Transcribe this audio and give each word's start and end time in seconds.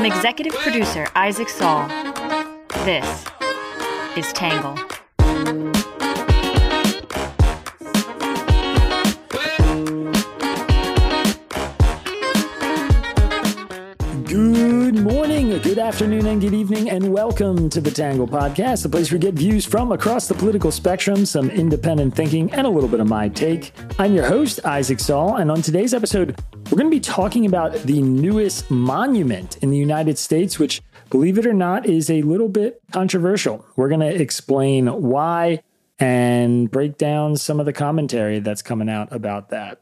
From 0.00 0.10
executive 0.10 0.54
producer 0.54 1.06
Isaac 1.14 1.50
Saul, 1.50 1.86
this 2.86 3.26
is 4.16 4.32
Tangle. 4.32 4.74
Good 14.24 14.94
morning, 14.94 15.58
good 15.58 15.78
afternoon, 15.78 16.24
and 16.24 16.40
good 16.40 16.54
evening, 16.54 16.88
and 16.88 17.12
welcome 17.12 17.68
to 17.68 17.82
the 17.82 17.90
Tangle 17.90 18.26
Podcast, 18.26 18.84
the 18.84 18.88
place 18.88 19.12
we 19.12 19.18
get 19.18 19.34
views 19.34 19.66
from 19.66 19.92
across 19.92 20.28
the 20.28 20.34
political 20.34 20.72
spectrum, 20.72 21.26
some 21.26 21.50
independent 21.50 22.16
thinking, 22.16 22.50
and 22.54 22.66
a 22.66 22.70
little 22.70 22.88
bit 22.88 23.00
of 23.00 23.06
my 23.06 23.28
take. 23.28 23.72
I'm 23.98 24.14
your 24.14 24.26
host, 24.26 24.64
Isaac 24.64 24.98
Saul, 24.98 25.36
and 25.36 25.50
on 25.50 25.60
today's 25.60 25.92
episode, 25.92 26.40
we're 26.70 26.78
going 26.78 26.90
to 26.90 26.96
be 26.96 27.00
talking 27.00 27.46
about 27.46 27.72
the 27.82 28.00
newest 28.00 28.70
monument 28.70 29.56
in 29.56 29.70
the 29.70 29.76
United 29.76 30.16
States, 30.18 30.56
which, 30.56 30.80
believe 31.10 31.36
it 31.36 31.44
or 31.44 31.52
not, 31.52 31.84
is 31.84 32.08
a 32.08 32.22
little 32.22 32.48
bit 32.48 32.80
controversial. 32.92 33.66
We're 33.74 33.88
going 33.88 34.00
to 34.00 34.14
explain 34.14 34.86
why 34.86 35.62
and 35.98 36.70
break 36.70 36.96
down 36.96 37.36
some 37.36 37.58
of 37.58 37.66
the 37.66 37.72
commentary 37.72 38.38
that's 38.38 38.62
coming 38.62 38.88
out 38.88 39.12
about 39.12 39.50
that. 39.50 39.80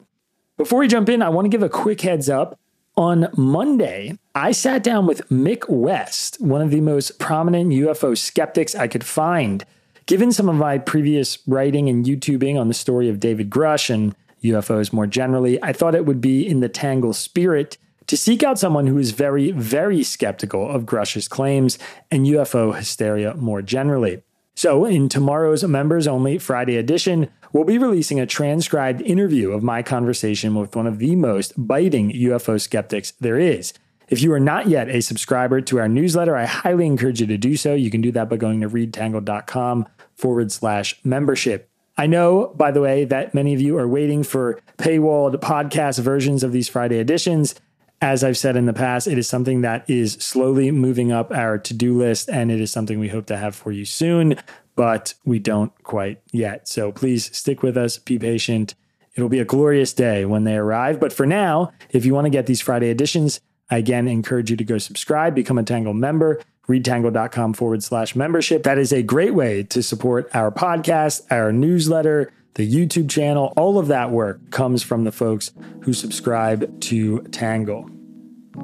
Before 0.56 0.78
we 0.78 0.88
jump 0.88 1.10
in, 1.10 1.20
I 1.20 1.28
want 1.28 1.44
to 1.44 1.50
give 1.50 1.62
a 1.62 1.68
quick 1.68 2.00
heads 2.00 2.30
up. 2.30 2.58
On 2.96 3.28
Monday, 3.36 4.18
I 4.34 4.50
sat 4.52 4.82
down 4.82 5.06
with 5.06 5.28
Mick 5.28 5.68
West, 5.68 6.40
one 6.40 6.62
of 6.62 6.70
the 6.70 6.80
most 6.80 7.18
prominent 7.18 7.70
UFO 7.70 8.16
skeptics 8.16 8.74
I 8.74 8.88
could 8.88 9.04
find. 9.04 9.64
Given 10.06 10.32
some 10.32 10.48
of 10.48 10.56
my 10.56 10.78
previous 10.78 11.38
writing 11.46 11.90
and 11.90 12.06
YouTubing 12.06 12.58
on 12.58 12.68
the 12.68 12.74
story 12.74 13.10
of 13.10 13.20
David 13.20 13.50
Grusch 13.50 13.90
and 13.90 14.16
UFOs 14.42 14.92
more 14.92 15.06
generally, 15.06 15.62
I 15.62 15.72
thought 15.72 15.94
it 15.94 16.06
would 16.06 16.20
be 16.20 16.46
in 16.46 16.60
the 16.60 16.68
Tangle 16.68 17.12
spirit 17.12 17.78
to 18.06 18.16
seek 18.16 18.42
out 18.42 18.58
someone 18.58 18.86
who 18.86 18.98
is 18.98 19.10
very, 19.10 19.52
very 19.52 20.02
skeptical 20.02 20.68
of 20.68 20.86
Grusch's 20.86 21.28
claims 21.28 21.78
and 22.10 22.26
UFO 22.26 22.74
hysteria 22.74 23.34
more 23.34 23.62
generally. 23.62 24.22
So, 24.54 24.84
in 24.84 25.08
tomorrow's 25.08 25.62
members 25.62 26.08
only 26.08 26.38
Friday 26.38 26.76
edition, 26.76 27.28
we'll 27.52 27.64
be 27.64 27.78
releasing 27.78 28.18
a 28.18 28.26
transcribed 28.26 29.00
interview 29.02 29.52
of 29.52 29.62
my 29.62 29.82
conversation 29.82 30.54
with 30.56 30.74
one 30.74 30.86
of 30.86 30.98
the 30.98 31.14
most 31.14 31.52
biting 31.56 32.10
UFO 32.10 32.60
skeptics 32.60 33.12
there 33.20 33.38
is. 33.38 33.72
If 34.08 34.22
you 34.22 34.32
are 34.32 34.40
not 34.40 34.68
yet 34.68 34.88
a 34.88 35.00
subscriber 35.00 35.60
to 35.60 35.78
our 35.78 35.88
newsletter, 35.88 36.34
I 36.34 36.46
highly 36.46 36.86
encourage 36.86 37.20
you 37.20 37.26
to 37.26 37.36
do 37.36 37.56
so. 37.56 37.74
You 37.74 37.90
can 37.90 38.00
do 38.00 38.10
that 38.12 38.28
by 38.28 38.36
going 38.36 38.62
to 38.62 38.68
readtangle.com 38.68 39.86
forward 40.14 40.50
slash 40.50 40.98
membership. 41.04 41.67
I 41.98 42.06
know, 42.06 42.52
by 42.54 42.70
the 42.70 42.80
way, 42.80 43.04
that 43.06 43.34
many 43.34 43.54
of 43.54 43.60
you 43.60 43.76
are 43.76 43.88
waiting 43.88 44.22
for 44.22 44.60
paywalled 44.78 45.34
podcast 45.40 45.98
versions 45.98 46.44
of 46.44 46.52
these 46.52 46.68
Friday 46.68 47.00
editions. 47.00 47.56
As 48.00 48.22
I've 48.22 48.38
said 48.38 48.56
in 48.56 48.66
the 48.66 48.72
past, 48.72 49.08
it 49.08 49.18
is 49.18 49.28
something 49.28 49.62
that 49.62 49.84
is 49.90 50.12
slowly 50.12 50.70
moving 50.70 51.10
up 51.10 51.32
our 51.32 51.58
to 51.58 51.74
do 51.74 51.98
list, 51.98 52.30
and 52.30 52.52
it 52.52 52.60
is 52.60 52.70
something 52.70 53.00
we 53.00 53.08
hope 53.08 53.26
to 53.26 53.36
have 53.36 53.56
for 53.56 53.72
you 53.72 53.84
soon, 53.84 54.36
but 54.76 55.14
we 55.24 55.40
don't 55.40 55.72
quite 55.82 56.20
yet. 56.30 56.68
So 56.68 56.92
please 56.92 57.36
stick 57.36 57.64
with 57.64 57.76
us, 57.76 57.98
be 57.98 58.16
patient. 58.16 58.76
It'll 59.16 59.28
be 59.28 59.40
a 59.40 59.44
glorious 59.44 59.92
day 59.92 60.24
when 60.24 60.44
they 60.44 60.54
arrive. 60.56 61.00
But 61.00 61.12
for 61.12 61.26
now, 61.26 61.72
if 61.90 62.06
you 62.06 62.14
want 62.14 62.26
to 62.26 62.30
get 62.30 62.46
these 62.46 62.60
Friday 62.60 62.90
editions, 62.90 63.40
I 63.68 63.78
again 63.78 64.06
encourage 64.06 64.52
you 64.52 64.56
to 64.56 64.64
go 64.64 64.78
subscribe, 64.78 65.34
become 65.34 65.58
a 65.58 65.64
Tangle 65.64 65.94
member, 65.94 66.40
readtangle.com 66.68 67.54
forward 67.54 67.82
slash 67.82 68.14
membership. 68.14 68.62
That 68.62 68.78
is 68.78 68.92
a 68.92 69.02
great 69.02 69.34
way 69.34 69.62
to 69.64 69.82
support 69.82 70.28
our 70.34 70.50
podcast, 70.50 71.22
our 71.30 71.52
newsletter, 71.52 72.32
the 72.58 72.68
YouTube 72.68 73.08
channel, 73.08 73.52
all 73.56 73.78
of 73.78 73.86
that 73.86 74.10
work 74.10 74.50
comes 74.50 74.82
from 74.82 75.04
the 75.04 75.12
folks 75.12 75.52
who 75.82 75.92
subscribe 75.92 76.80
to 76.80 77.20
Tangle. 77.30 77.88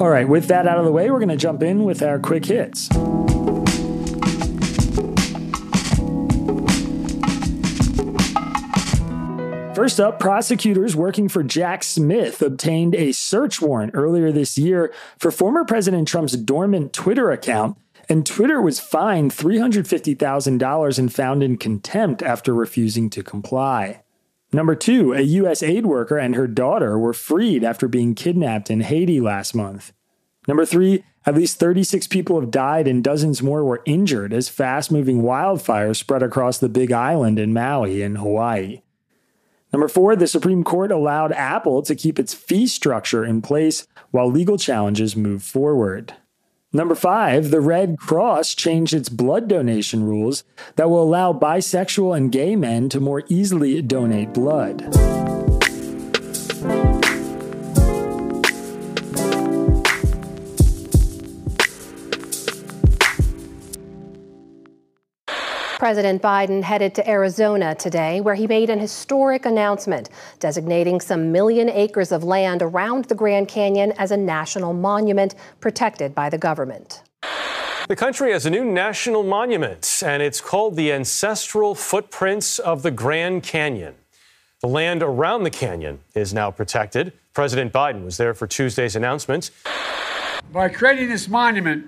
All 0.00 0.08
right, 0.08 0.28
with 0.28 0.48
that 0.48 0.66
out 0.66 0.78
of 0.78 0.84
the 0.84 0.90
way, 0.90 1.10
we're 1.10 1.20
going 1.20 1.28
to 1.28 1.36
jump 1.36 1.62
in 1.62 1.84
with 1.84 2.02
our 2.02 2.18
quick 2.18 2.44
hits. 2.44 2.88
First 9.76 10.00
up, 10.00 10.18
prosecutors 10.18 10.96
working 10.96 11.28
for 11.28 11.44
Jack 11.44 11.84
Smith 11.84 12.42
obtained 12.42 12.96
a 12.96 13.12
search 13.12 13.60
warrant 13.60 13.92
earlier 13.94 14.32
this 14.32 14.58
year 14.58 14.92
for 15.18 15.30
former 15.30 15.64
President 15.64 16.08
Trump's 16.08 16.36
dormant 16.36 16.92
Twitter 16.92 17.30
account, 17.30 17.76
and 18.08 18.26
Twitter 18.26 18.60
was 18.60 18.80
fined 18.80 19.32
$350,000 19.32 20.98
and 20.98 21.12
found 21.12 21.42
in 21.42 21.56
contempt 21.56 22.22
after 22.22 22.54
refusing 22.54 23.10
to 23.10 23.22
comply. 23.22 24.02
Number 24.52 24.74
two, 24.74 25.12
a 25.12 25.20
U.S. 25.20 25.62
aid 25.62 25.86
worker 25.86 26.16
and 26.16 26.36
her 26.36 26.46
daughter 26.46 26.98
were 26.98 27.12
freed 27.12 27.64
after 27.64 27.88
being 27.88 28.14
kidnapped 28.14 28.70
in 28.70 28.82
Haiti 28.82 29.20
last 29.20 29.54
month. 29.54 29.92
Number 30.46 30.64
three, 30.64 31.04
at 31.26 31.34
least 31.34 31.58
36 31.58 32.06
people 32.06 32.38
have 32.38 32.50
died 32.50 32.86
and 32.86 33.02
dozens 33.02 33.42
more 33.42 33.64
were 33.64 33.82
injured 33.86 34.32
as 34.32 34.48
fast 34.48 34.92
moving 34.92 35.22
wildfires 35.22 35.96
spread 35.96 36.22
across 36.22 36.58
the 36.58 36.68
Big 36.68 36.92
Island 36.92 37.38
in 37.38 37.52
Maui 37.52 38.02
in 38.02 38.16
Hawaii. 38.16 38.82
Number 39.72 39.88
four, 39.88 40.14
the 40.14 40.28
Supreme 40.28 40.62
Court 40.62 40.92
allowed 40.92 41.32
Apple 41.32 41.82
to 41.82 41.96
keep 41.96 42.18
its 42.20 42.32
fee 42.32 42.68
structure 42.68 43.24
in 43.24 43.42
place 43.42 43.88
while 44.12 44.30
legal 44.30 44.56
challenges 44.56 45.16
move 45.16 45.42
forward. 45.42 46.14
Number 46.74 46.96
five, 46.96 47.52
the 47.52 47.60
Red 47.60 47.98
Cross 47.98 48.56
changed 48.56 48.92
its 48.92 49.08
blood 49.08 49.46
donation 49.46 50.02
rules 50.02 50.42
that 50.74 50.90
will 50.90 51.04
allow 51.04 51.32
bisexual 51.32 52.16
and 52.16 52.32
gay 52.32 52.56
men 52.56 52.88
to 52.88 52.98
more 52.98 53.22
easily 53.28 53.80
donate 53.80 54.34
blood. 54.34 54.92
President 65.84 66.22
Biden 66.22 66.62
headed 66.62 66.94
to 66.94 67.06
Arizona 67.06 67.74
today, 67.74 68.22
where 68.22 68.34
he 68.34 68.46
made 68.46 68.70
an 68.70 68.78
historic 68.78 69.44
announcement 69.44 70.08
designating 70.40 70.98
some 70.98 71.30
million 71.30 71.68
acres 71.68 72.10
of 72.10 72.24
land 72.24 72.62
around 72.62 73.04
the 73.04 73.14
Grand 73.14 73.48
Canyon 73.48 73.92
as 73.98 74.10
a 74.10 74.16
national 74.16 74.72
monument 74.72 75.34
protected 75.60 76.14
by 76.14 76.30
the 76.30 76.38
government. 76.38 77.02
The 77.86 77.96
country 77.96 78.32
has 78.32 78.46
a 78.46 78.50
new 78.50 78.64
national 78.64 79.24
monument, 79.24 80.02
and 80.02 80.22
it's 80.22 80.40
called 80.40 80.74
the 80.74 80.90
Ancestral 80.90 81.74
Footprints 81.74 82.58
of 82.58 82.82
the 82.82 82.90
Grand 82.90 83.42
Canyon. 83.42 83.94
The 84.62 84.68
land 84.68 85.02
around 85.02 85.42
the 85.42 85.50
canyon 85.50 86.00
is 86.14 86.32
now 86.32 86.50
protected. 86.50 87.12
President 87.34 87.74
Biden 87.74 88.06
was 88.06 88.16
there 88.16 88.32
for 88.32 88.46
Tuesday's 88.46 88.96
announcement. 88.96 89.50
By 90.50 90.70
creating 90.70 91.10
this 91.10 91.28
monument, 91.28 91.84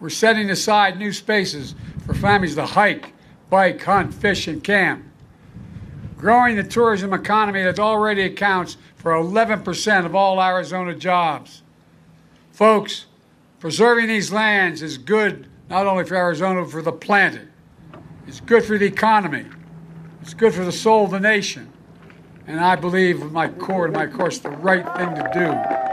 we're 0.00 0.08
setting 0.08 0.48
aside 0.48 0.98
new 0.98 1.12
spaces 1.12 1.74
for 2.06 2.14
families 2.14 2.54
to 2.54 2.64
hike, 2.64 3.12
bike, 3.50 3.82
hunt, 3.82 4.14
fish, 4.14 4.48
and 4.48 4.62
camp. 4.62 5.04
Growing 6.16 6.56
the 6.56 6.64
tourism 6.64 7.12
economy 7.12 7.62
that 7.62 7.78
already 7.78 8.22
accounts 8.22 8.76
for 8.96 9.12
11% 9.12 10.04
of 10.04 10.14
all 10.14 10.42
Arizona 10.42 10.94
jobs. 10.94 11.62
Folks, 12.50 13.06
preserving 13.60 14.08
these 14.08 14.32
lands 14.32 14.82
is 14.82 14.98
good 14.98 15.46
not 15.68 15.86
only 15.86 16.04
for 16.04 16.16
Arizona, 16.16 16.62
but 16.62 16.70
for 16.70 16.82
the 16.82 16.92
planet. 16.92 17.46
It's 18.26 18.40
good 18.40 18.64
for 18.64 18.78
the 18.78 18.86
economy. 18.86 19.44
It's 20.22 20.34
good 20.34 20.52
for 20.52 20.64
the 20.64 20.72
soul 20.72 21.04
of 21.04 21.10
the 21.10 21.20
nation. 21.20 21.72
And 22.46 22.60
I 22.60 22.76
believe, 22.76 23.22
with 23.22 23.32
my 23.32 23.48
core 23.48 23.84
and 23.84 23.94
my 23.94 24.06
course, 24.06 24.38
the 24.38 24.50
right 24.50 24.84
thing 24.96 25.14
to 25.14 25.30
do. 25.32 25.87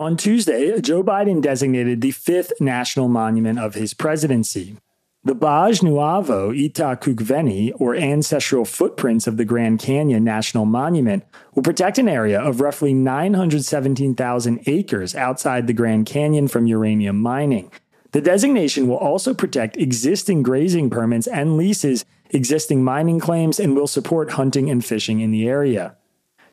On 0.00 0.16
Tuesday, 0.16 0.80
Joe 0.80 1.02
Biden 1.02 1.42
designated 1.42 2.00
the 2.00 2.12
fifth 2.12 2.52
national 2.60 3.08
monument 3.08 3.58
of 3.58 3.74
his 3.74 3.94
presidency. 3.94 4.76
The 5.24 5.34
Baj 5.34 5.82
Nuavo 5.82 6.56
Itakukveni, 6.56 7.72
or 7.80 7.96
Ancestral 7.96 8.64
Footprints 8.64 9.26
of 9.26 9.36
the 9.36 9.44
Grand 9.44 9.80
Canyon 9.80 10.22
National 10.22 10.66
Monument, 10.66 11.24
will 11.52 11.64
protect 11.64 11.98
an 11.98 12.08
area 12.08 12.40
of 12.40 12.60
roughly 12.60 12.94
917,000 12.94 14.60
acres 14.66 15.16
outside 15.16 15.66
the 15.66 15.72
Grand 15.72 16.06
Canyon 16.06 16.46
from 16.46 16.68
uranium 16.68 17.20
mining. 17.20 17.68
The 18.12 18.20
designation 18.20 18.86
will 18.86 18.98
also 18.98 19.34
protect 19.34 19.76
existing 19.76 20.44
grazing 20.44 20.90
permits 20.90 21.26
and 21.26 21.56
leases, 21.56 22.04
existing 22.30 22.84
mining 22.84 23.18
claims, 23.18 23.58
and 23.58 23.74
will 23.74 23.88
support 23.88 24.30
hunting 24.30 24.70
and 24.70 24.84
fishing 24.84 25.18
in 25.18 25.32
the 25.32 25.48
area. 25.48 25.96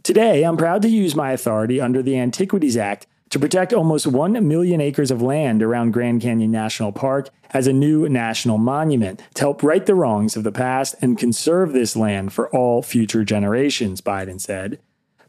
Today, 0.02 0.42
I'm 0.44 0.58
proud 0.58 0.82
to 0.82 0.90
use 0.90 1.16
my 1.16 1.32
authority 1.32 1.80
under 1.80 2.02
the 2.02 2.18
Antiquities 2.18 2.76
Act 2.76 3.06
to 3.36 3.40
protect 3.40 3.74
almost 3.74 4.08
1 4.08 4.48
million 4.48 4.80
acres 4.80 5.12
of 5.12 5.22
land 5.22 5.62
around 5.62 5.92
Grand 5.92 6.22
Canyon 6.22 6.52
National 6.52 6.94
Park 6.94 7.28
as 7.50 7.68
a 7.68 7.74
new 7.74 8.08
national 8.08 8.58
monument 8.58 9.22
to 9.34 9.42
help 9.42 9.62
right 9.62 9.86
the 9.86 9.94
wrongs 9.94 10.38
of 10.38 10.46
the 10.46 10.54
past 10.54 10.96
and 11.02 11.18
conserve 11.18 11.74
this 11.74 11.98
land 11.98 12.32
for 12.32 12.50
all 12.56 12.82
future 12.82 13.26
generations, 13.26 14.00
Biden 14.00 14.40
said. 14.40 14.80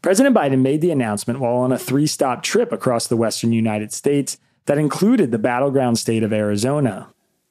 President 0.01 0.33
Biden 0.33 0.61
made 0.61 0.79
the 0.79 0.89
announcement 0.89 1.41
while 1.41 1.57
on 1.57 1.73
a 1.73 1.77
three 1.77 2.07
stop 2.07 2.43
trip 2.43 2.71
across 2.71 3.07
the 3.07 3.17
western 3.17 3.51
United 3.51 3.91
States 3.91 4.37
that 4.67 4.77
included 4.77 5.31
the 5.31 5.37
battleground 5.37 5.99
state 5.99 6.23
of 6.23 6.31
Arizona. 6.31 7.09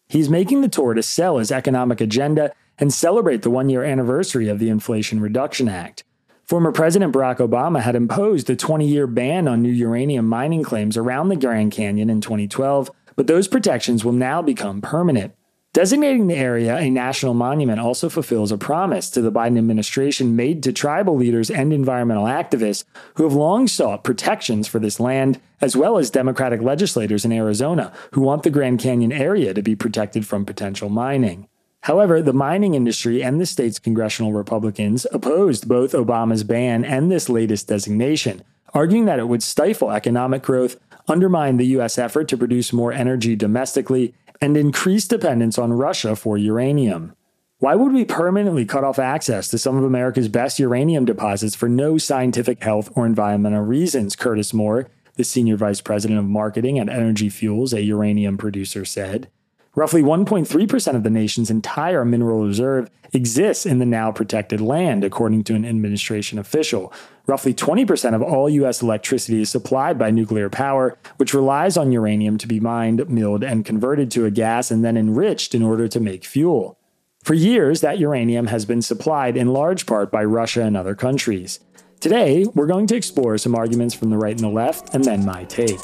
He's 0.09 0.31
making 0.31 0.63
the 0.63 0.71
tour 0.71 0.95
to 0.95 1.03
sell 1.03 1.37
his 1.37 1.53
economic 1.53 2.01
agenda 2.01 2.51
and 2.79 2.95
celebrate 2.95 3.43
the 3.43 3.51
one 3.51 3.69
year 3.69 3.85
anniversary 3.85 4.49
of 4.49 4.59
the 4.59 4.71
Inflation 4.71 5.21
Reduction 5.21 5.69
Act. 5.69 6.03
Former 6.47 6.71
President 6.71 7.13
Barack 7.13 7.39
Obama 7.39 7.81
had 7.81 7.97
imposed 7.97 8.49
a 8.49 8.55
20 8.55 8.87
year 8.87 9.09
ban 9.09 9.49
on 9.49 9.63
new 9.63 9.73
uranium 9.73 10.29
mining 10.29 10.63
claims 10.63 10.97
around 10.97 11.29
the 11.29 11.35
Grand 11.35 11.73
Canyon 11.73 12.09
in 12.09 12.21
2012, 12.21 12.89
but 13.17 13.27
those 13.27 13.49
protections 13.49 14.05
will 14.05 14.13
now 14.13 14.43
become 14.43 14.81
permanent. 14.81 15.35
Designating 15.73 16.29
the 16.29 16.37
area 16.37 16.77
a 16.77 16.89
national 16.89 17.35
monument 17.35 17.81
also 17.81 18.09
fulfills 18.09 18.53
a 18.53 18.57
promise 18.57 19.11
to 19.11 19.21
the 19.21 19.33
Biden 19.33 19.59
administration 19.59 20.37
made 20.37 20.63
to 20.63 20.73
tribal 20.73 21.17
leaders 21.17 21.51
and 21.51 21.73
environmental 21.73 22.27
activists 22.27 22.85
who 23.17 23.25
have 23.25 23.35
long 23.35 23.67
sought 23.67 24.05
protections 24.05 24.69
for 24.69 24.79
this 24.79 25.01
land, 25.01 25.41
as 25.61 25.77
well 25.77 25.99
as 25.99 26.11
Democratic 26.11 26.63
legislators 26.63 27.25
in 27.25 27.33
Arizona 27.33 27.93
who 28.13 28.21
want 28.21 28.45
the 28.45 28.51
Grand 28.51 28.79
Canyon 28.79 29.11
area 29.11 29.53
to 29.53 29.63
be 29.63 29.75
protected 29.75 30.25
from 30.25 30.47
potential 30.47 30.91
mining. 30.91 31.49
However, 31.87 32.21
the 32.21 32.33
mining 32.33 32.75
industry 32.75 33.23
and 33.23 33.41
the 33.41 33.47
state's 33.47 33.79
congressional 33.79 34.33
Republicans 34.33 35.07
opposed 35.13 35.69
both 35.69 35.93
Obama's 35.93 36.43
ban 36.43 36.85
and 36.85 37.13
this 37.13 37.29
latest 37.29 37.69
designation, 37.69 38.43
arguing 38.75 39.05
that 39.05 39.21
it 39.21 39.29
would 39.29 39.45
stifle 39.45 39.93
economic 39.93 40.43
growth, 40.43 40.81
undermine 41.07 41.59
the 41.59 41.67
U.S. 41.79 41.97
effort 41.97 42.27
to 42.27 42.37
produce 42.37 42.73
more 42.73 42.93
energy 42.93 43.37
domestically, 43.37 44.15
and 44.41 44.57
increase 44.57 45.07
dependence 45.07 45.59
on 45.59 45.73
Russia 45.75 46.17
for 46.17 46.37
uranium. 46.37 47.15
Why 47.61 47.77
would 47.77 47.93
we 47.93 48.05
permanently 48.05 48.65
cut 48.65 48.83
off 48.83 48.99
access 48.99 49.47
to 49.51 49.57
some 49.57 49.77
of 49.77 49.85
America's 49.85 50.27
best 50.27 50.59
uranium 50.59 51.05
deposits 51.05 51.55
for 51.55 51.69
no 51.69 51.99
scientific, 51.99 52.65
health, 52.65 52.91
or 52.97 53.07
environmental 53.07 53.63
reasons? 53.63 54.17
Curtis 54.17 54.53
Moore, 54.53 54.89
the 55.15 55.23
senior 55.23 55.57
vice 55.57 55.83
president 55.83 56.19
of 56.19 56.25
marketing 56.25 56.81
at 56.81 56.89
Energy 56.89 57.29
Fuels, 57.29 57.73
a 57.73 57.83
uranium 57.83 58.37
producer, 58.37 58.85
said. 58.85 59.29
Roughly 59.77 60.03
1.3% 60.03 60.97
of 60.97 61.03
the 61.03 61.11
nation's 61.11 61.51
entire 61.51 62.03
mineral 62.03 62.47
reserve 62.47 62.89
exists 63.13 63.67
in 63.67 63.79
the 63.79 63.85
now 63.85 64.11
protected 64.11 64.59
land, 64.59 65.05
according 65.05 65.45
to 65.45 65.55
an 65.55 65.67
administration 65.67 66.39
official. 66.39 66.91
Roughly 67.27 67.53
20% 67.53 68.15
of 68.15 68.23
all 68.23 68.49
U.S. 68.49 68.81
electricity 68.81 69.43
is 69.43 69.51
supplied 69.51 69.99
by 69.99 70.11
nuclear 70.11 70.49
power, 70.49 70.97
which 71.19 71.35
relies 71.35 71.77
on 71.77 71.93
uranium 71.93 72.39
to 72.39 72.49
be 72.49 72.59
mined, 72.59 73.07
milled, 73.11 73.45
and 73.45 73.67
converted 73.67 74.11
to 74.13 74.25
a 74.25 74.31
gas 74.31 74.71
and 74.71 74.83
then 74.83 74.97
enriched 74.97 75.55
in 75.55 75.63
order 75.63 75.89
to 75.89 76.01
make 76.01 76.25
fuel. 76.25 76.79
For 77.23 77.35
years, 77.35 77.83
that 77.83 77.99
uranium 77.99 78.47
has 78.47 78.65
been 78.65 78.81
supplied 78.81 79.37
in 79.37 79.49
large 79.49 79.85
part 79.85 80.11
by 80.11 80.25
Russia 80.25 80.63
and 80.63 80.75
other 80.75 80.95
countries. 80.95 81.61
Today, 82.01 82.47
we're 82.55 82.67
going 82.67 82.87
to 82.87 82.97
explore 82.97 83.37
some 83.37 83.55
arguments 83.55 83.95
from 83.95 84.09
the 84.09 84.17
right 84.17 84.31
and 84.31 84.41
the 84.41 84.49
left, 84.49 84.95
and 84.95 85.05
then 85.05 85.27
my 85.27 85.45
take. 85.45 85.81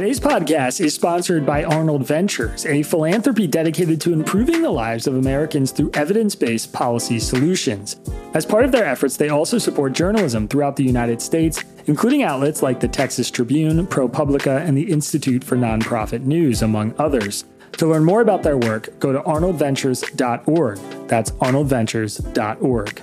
Today's 0.00 0.18
podcast 0.18 0.80
is 0.80 0.94
sponsored 0.94 1.44
by 1.44 1.62
Arnold 1.62 2.06
Ventures, 2.06 2.64
a 2.64 2.82
philanthropy 2.82 3.46
dedicated 3.46 4.00
to 4.00 4.14
improving 4.14 4.62
the 4.62 4.70
lives 4.70 5.06
of 5.06 5.14
Americans 5.14 5.72
through 5.72 5.90
evidence 5.92 6.34
based 6.34 6.72
policy 6.72 7.18
solutions. 7.18 7.96
As 8.32 8.46
part 8.46 8.64
of 8.64 8.72
their 8.72 8.86
efforts, 8.86 9.18
they 9.18 9.28
also 9.28 9.58
support 9.58 9.92
journalism 9.92 10.48
throughout 10.48 10.74
the 10.76 10.84
United 10.84 11.20
States, 11.20 11.62
including 11.84 12.22
outlets 12.22 12.62
like 12.62 12.80
the 12.80 12.88
Texas 12.88 13.30
Tribune, 13.30 13.86
ProPublica, 13.86 14.66
and 14.66 14.74
the 14.74 14.90
Institute 14.90 15.44
for 15.44 15.56
Nonprofit 15.56 16.22
News, 16.22 16.62
among 16.62 16.94
others. 16.98 17.44
To 17.72 17.86
learn 17.86 18.06
more 18.06 18.22
about 18.22 18.42
their 18.42 18.56
work, 18.56 18.98
go 19.00 19.12
to 19.12 19.20
arnoldventures.org. 19.20 20.78
That's 21.08 21.30
arnoldventures.org. 21.32 23.02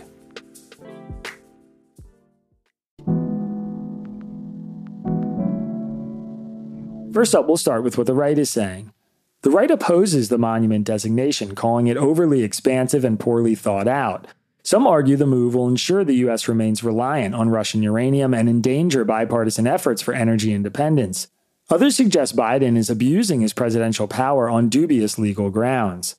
First 7.18 7.34
up, 7.34 7.48
we'll 7.48 7.58
start 7.58 7.82
with 7.82 7.98
what 7.98 8.06
the 8.06 8.14
right 8.14 8.38
is 8.38 8.52
saying. 8.52 8.94
The 9.42 9.50
right 9.50 9.72
opposes 9.72 10.30
the 10.30 10.38
monument 10.38 10.86
designation, 10.86 11.56
calling 11.56 11.88
it 11.88 11.98
overly 11.98 12.44
expansive 12.44 13.04
and 13.04 13.20
poorly 13.20 13.56
thought 13.56 13.88
out. 13.88 14.28
Some 14.62 14.86
argue 14.86 15.16
the 15.16 15.26
move 15.26 15.56
will 15.56 15.68
ensure 15.68 16.04
the 16.04 16.18
U.S. 16.18 16.48
remains 16.48 16.84
reliant 16.84 17.34
on 17.34 17.50
Russian 17.50 17.82
uranium 17.82 18.36
and 18.36 18.48
endanger 18.48 19.04
bipartisan 19.04 19.66
efforts 19.66 20.00
for 20.00 20.14
energy 20.14 20.54
independence. 20.54 21.28
Others 21.72 21.96
suggest 21.96 22.36
Biden 22.36 22.78
is 22.78 22.88
abusing 22.88 23.42
his 23.42 23.52
presidential 23.52 24.08
power 24.08 24.48
on 24.48 24.70
dubious 24.70 25.18
legal 25.18 25.50
grounds. 25.50 26.18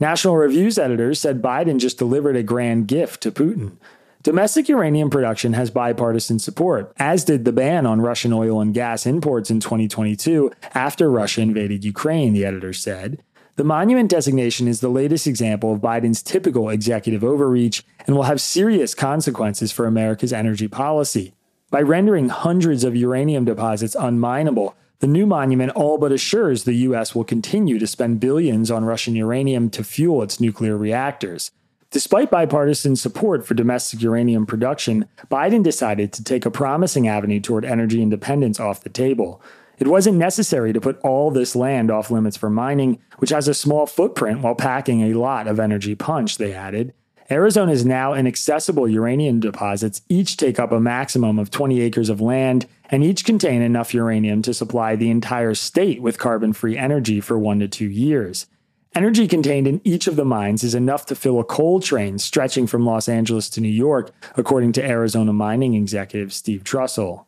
National 0.00 0.36
Review's 0.36 0.80
editors 0.80 1.20
said 1.20 1.40
Biden 1.40 1.78
just 1.78 1.96
delivered 1.96 2.34
a 2.34 2.42
grand 2.42 2.88
gift 2.88 3.22
to 3.22 3.30
Putin. 3.30 3.76
Domestic 4.22 4.68
uranium 4.68 5.08
production 5.08 5.54
has 5.54 5.70
bipartisan 5.70 6.38
support, 6.38 6.92
as 6.98 7.24
did 7.24 7.46
the 7.46 7.54
ban 7.54 7.86
on 7.86 8.02
Russian 8.02 8.34
oil 8.34 8.60
and 8.60 8.74
gas 8.74 9.06
imports 9.06 9.50
in 9.50 9.60
2022 9.60 10.52
after 10.74 11.10
Russia 11.10 11.40
invaded 11.40 11.86
Ukraine, 11.86 12.34
the 12.34 12.44
editor 12.44 12.74
said. 12.74 13.22
The 13.56 13.64
monument 13.64 14.10
designation 14.10 14.68
is 14.68 14.80
the 14.80 14.90
latest 14.90 15.26
example 15.26 15.72
of 15.72 15.80
Biden's 15.80 16.22
typical 16.22 16.68
executive 16.68 17.24
overreach 17.24 17.82
and 18.06 18.14
will 18.14 18.24
have 18.24 18.42
serious 18.42 18.94
consequences 18.94 19.72
for 19.72 19.86
America's 19.86 20.34
energy 20.34 20.68
policy. 20.68 21.32
By 21.70 21.80
rendering 21.80 22.28
hundreds 22.28 22.84
of 22.84 22.94
uranium 22.94 23.46
deposits 23.46 23.96
unminable, 23.96 24.74
the 24.98 25.06
new 25.06 25.24
monument 25.24 25.72
all 25.72 25.96
but 25.96 26.12
assures 26.12 26.64
the 26.64 26.74
U.S. 26.74 27.14
will 27.14 27.24
continue 27.24 27.78
to 27.78 27.86
spend 27.86 28.20
billions 28.20 28.70
on 28.70 28.84
Russian 28.84 29.16
uranium 29.16 29.70
to 29.70 29.82
fuel 29.82 30.22
its 30.22 30.40
nuclear 30.40 30.76
reactors. 30.76 31.52
Despite 31.90 32.30
bipartisan 32.30 32.94
support 32.94 33.44
for 33.44 33.54
domestic 33.54 34.00
uranium 34.00 34.46
production, 34.46 35.08
Biden 35.28 35.64
decided 35.64 36.12
to 36.12 36.22
take 36.22 36.46
a 36.46 36.50
promising 36.50 37.08
avenue 37.08 37.40
toward 37.40 37.64
energy 37.64 38.00
independence 38.00 38.60
off 38.60 38.84
the 38.84 38.88
table. 38.88 39.42
It 39.80 39.88
wasn't 39.88 40.16
necessary 40.16 40.72
to 40.72 40.80
put 40.80 41.00
all 41.00 41.32
this 41.32 41.56
land 41.56 41.90
off 41.90 42.12
limits 42.12 42.36
for 42.36 42.48
mining, 42.48 43.00
which 43.18 43.30
has 43.30 43.48
a 43.48 43.54
small 43.54 43.86
footprint 43.86 44.40
while 44.40 44.54
packing 44.54 45.02
a 45.02 45.14
lot 45.14 45.48
of 45.48 45.58
energy 45.58 45.96
punch, 45.96 46.38
they 46.38 46.52
added. 46.52 46.94
Arizona's 47.28 47.84
now 47.84 48.12
inaccessible 48.14 48.88
uranium 48.88 49.40
deposits 49.40 50.02
each 50.08 50.36
take 50.36 50.60
up 50.60 50.70
a 50.70 50.78
maximum 50.78 51.40
of 51.40 51.50
20 51.50 51.80
acres 51.80 52.08
of 52.08 52.20
land 52.20 52.66
and 52.88 53.02
each 53.02 53.24
contain 53.24 53.62
enough 53.62 53.94
uranium 53.94 54.42
to 54.42 54.54
supply 54.54 54.94
the 54.94 55.10
entire 55.10 55.54
state 55.54 56.00
with 56.00 56.18
carbon 56.18 56.52
free 56.52 56.76
energy 56.78 57.20
for 57.20 57.36
one 57.36 57.58
to 57.58 57.66
two 57.66 57.88
years. 57.88 58.46
Energy 58.92 59.28
contained 59.28 59.68
in 59.68 59.80
each 59.84 60.08
of 60.08 60.16
the 60.16 60.24
mines 60.24 60.64
is 60.64 60.74
enough 60.74 61.06
to 61.06 61.14
fill 61.14 61.38
a 61.38 61.44
coal 61.44 61.78
train 61.78 62.18
stretching 62.18 62.66
from 62.66 62.84
Los 62.84 63.08
Angeles 63.08 63.48
to 63.50 63.60
New 63.60 63.68
York, 63.68 64.10
according 64.36 64.72
to 64.72 64.84
Arizona 64.84 65.32
mining 65.32 65.74
executive 65.74 66.32
Steve 66.32 66.64
Trussell. 66.64 67.24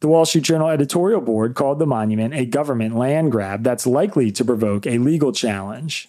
The 0.00 0.08
Wall 0.08 0.24
Street 0.24 0.44
Journal 0.44 0.68
editorial 0.68 1.20
board 1.20 1.54
called 1.54 1.78
the 1.78 1.86
monument 1.86 2.32
a 2.32 2.46
government 2.46 2.96
land 2.96 3.30
grab 3.30 3.62
that's 3.62 3.86
likely 3.86 4.32
to 4.32 4.44
provoke 4.44 4.86
a 4.86 4.96
legal 4.96 5.32
challenge. 5.32 6.08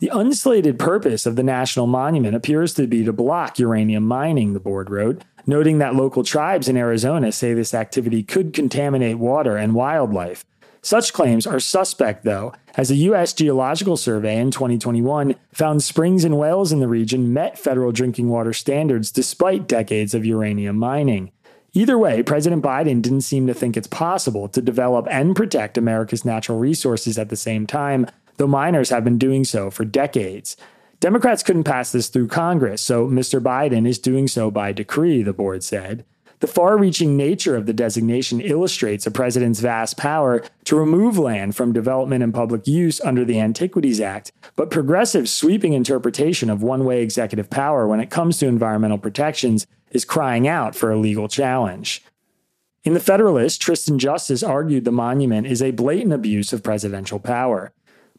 The 0.00 0.10
unslated 0.12 0.78
purpose 0.78 1.24
of 1.24 1.36
the 1.36 1.42
national 1.42 1.86
monument 1.86 2.36
appears 2.36 2.74
to 2.74 2.86
be 2.86 3.02
to 3.04 3.14
block 3.14 3.58
uranium 3.58 4.06
mining, 4.06 4.52
the 4.52 4.60
board 4.60 4.90
wrote, 4.90 5.22
noting 5.46 5.78
that 5.78 5.94
local 5.94 6.22
tribes 6.22 6.68
in 6.68 6.76
Arizona 6.76 7.32
say 7.32 7.54
this 7.54 7.72
activity 7.72 8.22
could 8.22 8.52
contaminate 8.52 9.18
water 9.18 9.56
and 9.56 9.74
wildlife, 9.74 10.44
such 10.82 11.12
claims 11.12 11.46
are 11.46 11.60
suspect, 11.60 12.24
though, 12.24 12.54
as 12.76 12.88
the 12.88 12.96
U.S. 12.96 13.32
Geological 13.32 13.96
Survey 13.96 14.38
in 14.38 14.50
2021 14.50 15.34
found 15.52 15.82
springs 15.82 16.24
and 16.24 16.38
wells 16.38 16.72
in 16.72 16.80
the 16.80 16.88
region 16.88 17.32
met 17.32 17.58
federal 17.58 17.92
drinking 17.92 18.28
water 18.28 18.52
standards 18.52 19.10
despite 19.10 19.68
decades 19.68 20.14
of 20.14 20.24
uranium 20.24 20.76
mining. 20.76 21.32
Either 21.72 21.98
way, 21.98 22.22
President 22.22 22.62
Biden 22.62 23.00
didn't 23.00 23.20
seem 23.20 23.46
to 23.46 23.54
think 23.54 23.76
it's 23.76 23.86
possible 23.86 24.48
to 24.48 24.60
develop 24.62 25.06
and 25.10 25.36
protect 25.36 25.78
America's 25.78 26.24
natural 26.24 26.58
resources 26.58 27.18
at 27.18 27.28
the 27.28 27.36
same 27.36 27.66
time, 27.66 28.06
though 28.38 28.46
miners 28.46 28.90
have 28.90 29.04
been 29.04 29.18
doing 29.18 29.44
so 29.44 29.70
for 29.70 29.84
decades. 29.84 30.56
Democrats 30.98 31.42
couldn't 31.42 31.64
pass 31.64 31.92
this 31.92 32.08
through 32.08 32.26
Congress, 32.26 32.82
so 32.82 33.06
Mr. 33.06 33.40
Biden 33.40 33.86
is 33.86 33.98
doing 33.98 34.26
so 34.26 34.50
by 34.50 34.72
decree, 34.72 35.22
the 35.22 35.32
board 35.32 35.62
said. 35.62 36.04
The 36.40 36.46
far 36.46 36.78
reaching 36.78 37.18
nature 37.18 37.54
of 37.54 37.66
the 37.66 37.74
designation 37.74 38.40
illustrates 38.40 39.06
a 39.06 39.10
president's 39.10 39.60
vast 39.60 39.98
power 39.98 40.42
to 40.64 40.76
remove 40.76 41.18
land 41.18 41.54
from 41.54 41.74
development 41.74 42.22
and 42.22 42.32
public 42.32 42.66
use 42.66 42.98
under 43.02 43.26
the 43.26 43.38
Antiquities 43.38 44.00
Act, 44.00 44.32
but 44.56 44.70
progressive 44.70 45.28
sweeping 45.28 45.74
interpretation 45.74 46.48
of 46.48 46.62
one 46.62 46.86
way 46.86 47.02
executive 47.02 47.50
power 47.50 47.86
when 47.86 48.00
it 48.00 48.08
comes 48.08 48.38
to 48.38 48.46
environmental 48.46 48.96
protections 48.96 49.66
is 49.90 50.06
crying 50.06 50.48
out 50.48 50.74
for 50.74 50.90
a 50.90 50.98
legal 50.98 51.28
challenge. 51.28 52.02
In 52.84 52.94
The 52.94 53.00
Federalist, 53.00 53.60
Tristan 53.60 53.98
Justice 53.98 54.42
argued 54.42 54.86
the 54.86 54.92
monument 54.92 55.46
is 55.46 55.60
a 55.60 55.72
blatant 55.72 56.14
abuse 56.14 56.54
of 56.54 56.62
presidential 56.62 57.18
power. 57.18 57.70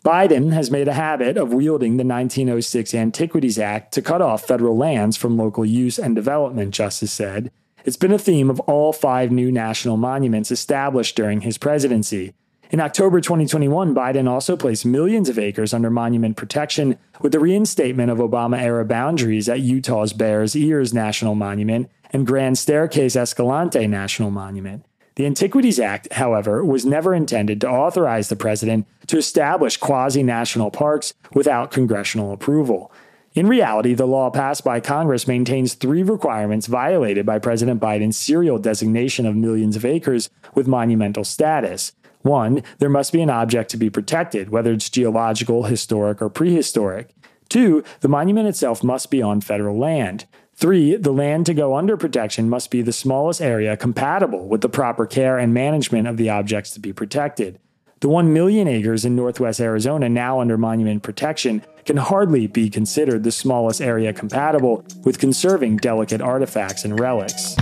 Biden 0.06 0.52
has 0.54 0.70
made 0.70 0.88
a 0.88 0.94
habit 0.94 1.38
of 1.38 1.54
wielding 1.54 1.98
the 1.98 2.04
1906 2.04 2.94
Antiquities 2.94 3.58
Act 3.58 3.92
to 3.96 4.02
cut 4.04 4.22
off 4.22 4.46
federal 4.46 4.78
lands 4.78 5.18
from 5.18 5.38
local 5.38 5.66
use 5.66 5.98
and 5.98 6.16
development, 6.16 6.76
Justice 6.76 7.12
said. 7.12 7.52
It's 7.84 7.98
been 7.98 8.12
a 8.12 8.20
theme 8.20 8.50
of 8.50 8.60
all 8.62 8.94
five 8.94 9.32
new 9.32 9.52
national 9.52 9.98
monuments 9.98 10.52
established 10.52 11.16
during 11.16 11.42
his 11.42 11.58
presidency. 11.58 12.34
In 12.70 12.80
October 12.80 13.20
2021, 13.20 13.94
Biden 13.94 14.30
also 14.30 14.56
placed 14.56 14.86
millions 14.86 15.28
of 15.28 15.40
acres 15.40 15.74
under 15.74 15.90
monument 15.90 16.38
protection 16.38 16.98
with 17.22 17.32
the 17.32 17.40
reinstatement 17.40 18.12
of 18.12 18.20
Obama 18.20 18.62
era 18.62 18.86
boundaries 18.86 19.50
at 19.50 19.60
Utah's 19.60 20.14
Bears 20.14 20.56
Ears 20.56 20.94
National 20.94 21.36
Monument 21.36 21.90
and 22.12 22.28
Grand 22.28 22.58
Staircase 22.58 23.16
Escalante 23.16 23.88
National 23.88 24.32
Monument. 24.32 24.86
The 25.16 25.26
Antiquities 25.26 25.80
Act, 25.80 26.14
however, 26.14 26.64
was 26.64 26.86
never 26.86 27.14
intended 27.14 27.60
to 27.62 27.70
authorize 27.70 28.30
the 28.30 28.38
president 28.38 28.88
to 29.08 29.18
establish 29.18 29.76
quasi 29.76 30.24
national 30.24 30.72
parks 30.72 31.14
without 31.34 31.72
congressional 31.72 32.32
approval. 32.32 32.92
In 33.34 33.48
reality, 33.48 33.94
the 33.94 34.06
law 34.06 34.30
passed 34.30 34.66
by 34.66 34.82
Congress 34.82 35.26
maintains 35.26 35.74
three 35.74 36.04
requirements 36.04 36.68
violated 36.68 37.26
by 37.26 37.40
President 37.40 37.80
Biden's 37.80 38.18
serial 38.18 38.58
designation 38.58 39.26
of 39.26 39.38
millions 39.38 39.78
of 39.78 39.86
acres 39.86 40.30
with 40.54 40.68
monumental 40.68 41.24
status. 41.24 41.94
One, 42.24 42.62
there 42.80 42.90
must 42.90 43.14
be 43.14 43.22
an 43.22 43.30
object 43.30 43.72
to 43.72 43.78
be 43.78 43.90
protected, 43.90 44.50
whether 44.50 44.74
it's 44.74 44.90
geological, 44.90 45.64
historic, 45.64 46.22
or 46.22 46.30
prehistoric. 46.30 47.16
Two, 47.48 47.86
the 48.02 48.10
monument 48.10 48.50
itself 48.50 48.84
must 48.84 49.10
be 49.10 49.22
on 49.22 49.40
federal 49.40 49.80
land. 49.80 50.26
Three, 50.54 50.98
the 50.98 51.14
land 51.14 51.46
to 51.46 51.54
go 51.54 51.78
under 51.78 51.96
protection 51.96 52.50
must 52.50 52.70
be 52.70 52.82
the 52.82 52.92
smallest 52.92 53.42
area 53.42 53.78
compatible 53.78 54.50
with 54.50 54.60
the 54.60 54.70
proper 54.70 55.06
care 55.06 55.38
and 55.38 55.54
management 55.54 56.06
of 56.06 56.18
the 56.18 56.30
objects 56.30 56.72
to 56.72 56.82
be 56.82 56.92
protected. 56.92 57.60
The 58.02 58.10
1 58.10 58.34
million 58.34 58.68
acres 58.68 59.06
in 59.06 59.16
northwest 59.16 59.62
Arizona 59.62 60.10
now 60.10 60.42
under 60.42 60.58
monument 60.58 61.04
protection 61.04 61.64
can 61.86 61.98
hardly 61.98 62.48
be 62.48 62.70
considered 62.70 63.24
the 63.24 63.32
smallest 63.32 63.82
area 63.82 64.14
compatible 64.14 64.86
with 65.04 65.20
conserving 65.20 65.78
delicate 65.78 66.22
artifacts 66.22 66.86
and 66.86 67.00
relics. 67.00 67.56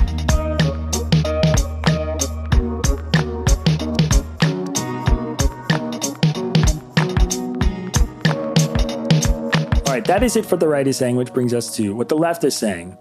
All 9.85 9.95
right, 9.95 10.05
that 10.05 10.21
is 10.23 10.35
it 10.35 10.45
for 10.45 10.57
the 10.57 10.67
right 10.67 10.85
is 10.85 10.97
saying, 10.97 11.15
which 11.15 11.33
brings 11.33 11.53
us 11.53 11.75
to 11.77 11.95
what 11.95 12.09
the 12.09 12.17
left 12.17 12.43
is 12.43 12.55
saying. 12.55 12.97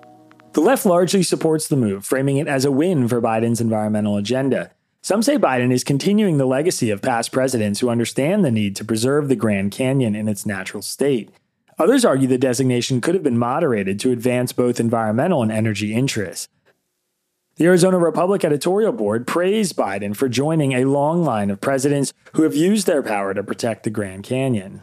The 0.52 0.60
left 0.60 0.86
largely 0.86 1.22
supports 1.22 1.68
the 1.68 1.76
move, 1.76 2.04
framing 2.04 2.38
it 2.38 2.48
as 2.48 2.64
a 2.64 2.72
win 2.72 3.06
for 3.06 3.20
Biden's 3.20 3.60
environmental 3.60 4.16
agenda. 4.16 4.70
Some 5.02 5.22
say 5.22 5.38
Biden 5.38 5.72
is 5.72 5.84
continuing 5.84 6.38
the 6.38 6.46
legacy 6.46 6.90
of 6.90 7.02
past 7.02 7.32
presidents 7.32 7.80
who 7.80 7.88
understand 7.88 8.44
the 8.44 8.50
need 8.50 8.76
to 8.76 8.84
preserve 8.84 9.28
the 9.28 9.36
Grand 9.36 9.70
Canyon 9.72 10.14
in 10.14 10.28
its 10.28 10.44
natural 10.44 10.82
state. 10.82 11.30
Others 11.78 12.04
argue 12.04 12.26
the 12.26 12.38
designation 12.38 13.00
could 13.00 13.14
have 13.14 13.22
been 13.22 13.38
moderated 13.38 14.00
to 14.00 14.10
advance 14.10 14.52
both 14.52 14.80
environmental 14.80 15.42
and 15.42 15.52
energy 15.52 15.94
interests. 15.94 16.48
The 17.56 17.66
Arizona 17.66 17.98
Republic 17.98 18.44
editorial 18.44 18.92
board 18.92 19.26
praised 19.26 19.76
Biden 19.76 20.16
for 20.16 20.28
joining 20.28 20.72
a 20.72 20.84
long 20.84 21.24
line 21.24 21.50
of 21.50 21.60
presidents 21.60 22.12
who 22.34 22.42
have 22.42 22.54
used 22.54 22.86
their 22.86 23.02
power 23.02 23.34
to 23.34 23.42
protect 23.42 23.84
the 23.84 23.90
Grand 23.90 24.24
Canyon. 24.24 24.82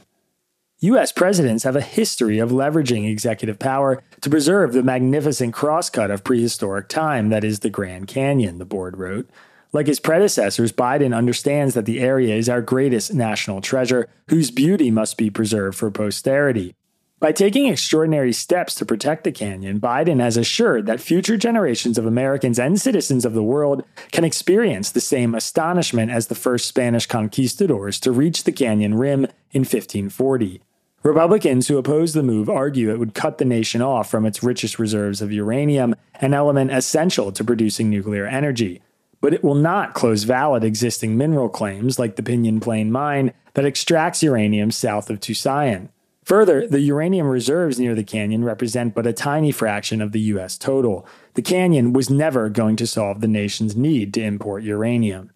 U.S. 0.80 1.12
presidents 1.12 1.64
have 1.64 1.76
a 1.76 1.82
history 1.82 2.38
of 2.38 2.52
leveraging 2.52 3.10
executive 3.10 3.60
power 3.60 4.04
to 4.22 4.30
preserve 4.30 4.74
the 4.74 4.84
magnificent 4.84 5.54
crosscut 5.54 6.12
of 6.12 6.24
prehistoric 6.24 6.90
time 6.90 7.30
that 7.30 7.46
is 7.46 7.60
the 7.60 7.70
Grand 7.70 8.08
Canyon, 8.08 8.58
the 8.58 8.66
board 8.66 8.98
wrote. 8.98 9.30
Like 9.74 9.88
his 9.88 10.00
predecessors, 10.00 10.72
Biden 10.72 11.16
understands 11.16 11.74
that 11.74 11.86
the 11.86 12.00
area 12.00 12.36
is 12.36 12.50
our 12.50 12.62
greatest 12.62 13.14
national 13.14 13.62
treasure, 13.62 14.08
whose 14.30 14.52
beauty 14.52 14.92
must 14.92 15.18
be 15.18 15.30
preserved 15.30 15.78
for 15.78 15.92
posterity. 15.92 16.76
By 17.20 17.32
taking 17.32 17.68
extraordinary 17.68 18.34
steps 18.34 18.76
to 18.76 18.86
protect 18.86 19.24
the 19.24 19.32
canyon, 19.32 19.80
Biden 19.80 20.20
has 20.20 20.38
assured 20.38 20.86
that 20.86 21.00
future 21.00 21.38
generations 21.38 21.98
of 21.98 22.06
Americans 22.06 22.60
and 22.60 22.80
citizens 22.80 23.26
of 23.26 23.34
the 23.34 23.44
world 23.44 23.84
can 24.12 24.24
experience 24.24 24.92
the 24.92 25.02
same 25.02 25.34
astonishment 25.34 26.12
as 26.12 26.28
the 26.28 26.36
first 26.36 26.68
Spanish 26.68 27.06
conquistadors 27.06 28.00
to 28.02 28.12
reach 28.12 28.44
the 28.44 28.52
canyon 28.52 28.96
rim 28.96 29.26
in 29.52 29.62
1540. 29.62 30.62
Republicans 31.04 31.68
who 31.68 31.78
oppose 31.78 32.14
the 32.14 32.24
move 32.24 32.50
argue 32.50 32.92
it 32.92 33.00
would 33.00 33.14
cut 33.14 33.38
the 33.38 33.46
nation 33.46 33.82
off 33.82 34.10
from 34.10 34.26
its 34.26 34.44
richest 34.44 34.78
reserves 34.78 35.22
of 35.22 35.32
uranium, 35.32 35.96
an 36.16 36.34
element 36.34 36.72
essential 36.72 37.32
to 37.32 37.44
producing 37.44 37.90
nuclear 37.90 38.26
energy 38.26 38.82
but 39.26 39.34
it 39.34 39.44
will 39.44 39.56
not 39.56 39.96
close 39.96 40.22
valid 40.22 40.64
existing 40.64 41.18
mineral 41.18 41.50
claims 41.50 41.98
like 41.98 42.16
the 42.16 42.22
Pinyon 42.22 42.60
Plain 42.60 42.92
mine 42.92 43.34
that 43.56 43.66
extracts 43.66 44.22
uranium 44.22 44.70
south 44.70 45.10
of 45.10 45.20
Tusayan. 45.20 45.90
Further, 46.26 46.68
the 46.68 46.82
uranium 46.82 47.26
reserves 47.26 47.80
near 47.80 47.96
the 47.96 48.04
canyon 48.04 48.46
represent 48.46 48.94
but 48.94 49.08
a 49.08 49.14
tiny 49.14 49.52
fraction 49.52 50.00
of 50.00 50.12
the 50.12 50.20
U.S. 50.20 50.60
total. 50.60 51.08
The 51.34 51.42
canyon 51.42 51.92
was 51.92 52.08
never 52.08 52.50
going 52.50 52.76
to 52.76 52.86
solve 52.86 53.20
the 53.20 53.28
nation's 53.28 53.76
need 53.76 54.14
to 54.14 54.22
import 54.22 54.62
uranium. 54.62 55.32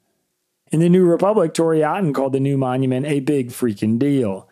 In 0.71 0.81
the 0.81 0.87
New 0.87 1.07
Republic, 1.07 1.55
Tori 1.55 1.83
Otten 1.83 2.13
called 2.13 2.33
the 2.33 2.39
new 2.39 2.59
monument 2.59 3.07
a 3.07 3.21
big 3.21 3.49
freaking 3.49 3.97
deal. 3.97 4.47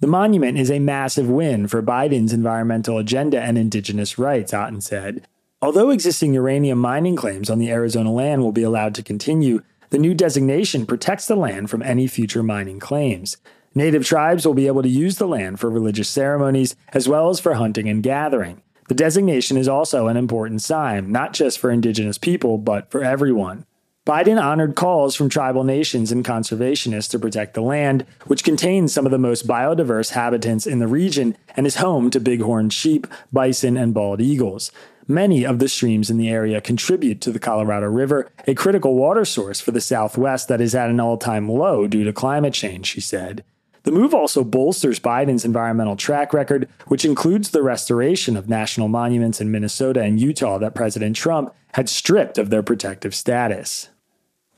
The 0.00 0.08
monument 0.08 0.58
is 0.58 0.72
a 0.72 0.80
massive 0.80 1.28
win 1.28 1.68
for 1.68 1.84
Biden's 1.84 2.32
environmental 2.32 2.98
agenda 2.98 3.40
and 3.40 3.56
indigenous 3.56 4.18
rights, 4.18 4.52
Otten 4.52 4.80
said. 4.80 5.28
Although 5.62 5.90
existing 5.90 6.34
uranium 6.34 6.78
mining 6.78 7.14
claims 7.14 7.48
on 7.48 7.60
the 7.60 7.70
Arizona 7.70 8.12
land 8.12 8.42
will 8.42 8.50
be 8.50 8.64
allowed 8.64 8.96
to 8.96 9.02
continue, 9.02 9.62
the 9.90 9.98
new 9.98 10.12
designation 10.12 10.86
protects 10.86 11.28
the 11.28 11.36
land 11.36 11.70
from 11.70 11.82
any 11.82 12.08
future 12.08 12.42
mining 12.42 12.80
claims. 12.80 13.36
Native 13.72 14.04
tribes 14.04 14.44
will 14.44 14.54
be 14.54 14.66
able 14.66 14.82
to 14.82 14.88
use 14.88 15.18
the 15.18 15.28
land 15.28 15.60
for 15.60 15.70
religious 15.70 16.08
ceremonies 16.08 16.74
as 16.88 17.08
well 17.08 17.30
as 17.30 17.38
for 17.38 17.54
hunting 17.54 17.88
and 17.88 18.02
gathering. 18.02 18.60
The 18.88 18.96
designation 18.96 19.56
is 19.56 19.68
also 19.68 20.08
an 20.08 20.16
important 20.16 20.62
sign, 20.62 21.12
not 21.12 21.32
just 21.32 21.60
for 21.60 21.70
indigenous 21.70 22.18
people, 22.18 22.58
but 22.58 22.90
for 22.90 23.04
everyone. 23.04 23.64
Biden 24.04 24.42
honored 24.42 24.74
calls 24.74 25.14
from 25.14 25.28
tribal 25.28 25.62
nations 25.62 26.10
and 26.10 26.24
conservationists 26.24 27.08
to 27.10 27.20
protect 27.20 27.54
the 27.54 27.62
land, 27.62 28.04
which 28.26 28.42
contains 28.42 28.92
some 28.92 29.06
of 29.06 29.12
the 29.12 29.18
most 29.18 29.46
biodiverse 29.46 30.10
habitants 30.10 30.66
in 30.66 30.80
the 30.80 30.88
region 30.88 31.36
and 31.56 31.68
is 31.68 31.76
home 31.76 32.10
to 32.10 32.18
bighorn 32.18 32.68
sheep, 32.70 33.06
bison, 33.32 33.76
and 33.76 33.94
bald 33.94 34.20
eagles. 34.20 34.72
Many 35.08 35.44
of 35.44 35.58
the 35.58 35.68
streams 35.68 36.10
in 36.10 36.16
the 36.16 36.30
area 36.30 36.60
contribute 36.60 37.20
to 37.22 37.32
the 37.32 37.40
Colorado 37.40 37.86
River, 37.86 38.30
a 38.46 38.54
critical 38.54 38.94
water 38.94 39.24
source 39.24 39.60
for 39.60 39.72
the 39.72 39.80
Southwest 39.80 40.48
that 40.48 40.60
is 40.60 40.74
at 40.74 40.90
an 40.90 41.00
all 41.00 41.18
time 41.18 41.48
low 41.48 41.88
due 41.88 42.04
to 42.04 42.12
climate 42.12 42.54
change, 42.54 42.86
she 42.86 43.00
said. 43.00 43.44
The 43.84 43.90
move 43.90 44.14
also 44.14 44.44
bolsters 44.44 45.00
Biden's 45.00 45.44
environmental 45.44 45.96
track 45.96 46.32
record, 46.32 46.68
which 46.86 47.04
includes 47.04 47.50
the 47.50 47.64
restoration 47.64 48.36
of 48.36 48.48
national 48.48 48.86
monuments 48.86 49.40
in 49.40 49.50
Minnesota 49.50 50.02
and 50.02 50.20
Utah 50.20 50.58
that 50.58 50.74
President 50.74 51.16
Trump 51.16 51.52
had 51.74 51.88
stripped 51.88 52.38
of 52.38 52.50
their 52.50 52.62
protective 52.62 53.12
status. 53.12 53.88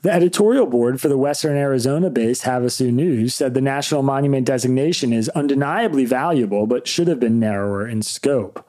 The 0.03 0.11
editorial 0.11 0.67
board 0.67 1.01
for 1.01 1.07
the 1.07 1.17
Western 1.17 1.57
Arizona 1.57 2.11
based 2.11 2.43
Havasu 2.43 2.93
News 2.93 3.33
said 3.33 3.55
the 3.55 3.61
national 3.61 4.03
monument 4.03 4.45
designation 4.45 5.11
is 5.11 5.29
undeniably 5.29 6.05
valuable 6.05 6.67
but 6.67 6.87
should 6.87 7.07
have 7.07 7.19
been 7.19 7.39
narrower 7.39 7.87
in 7.87 8.03
scope. 8.03 8.63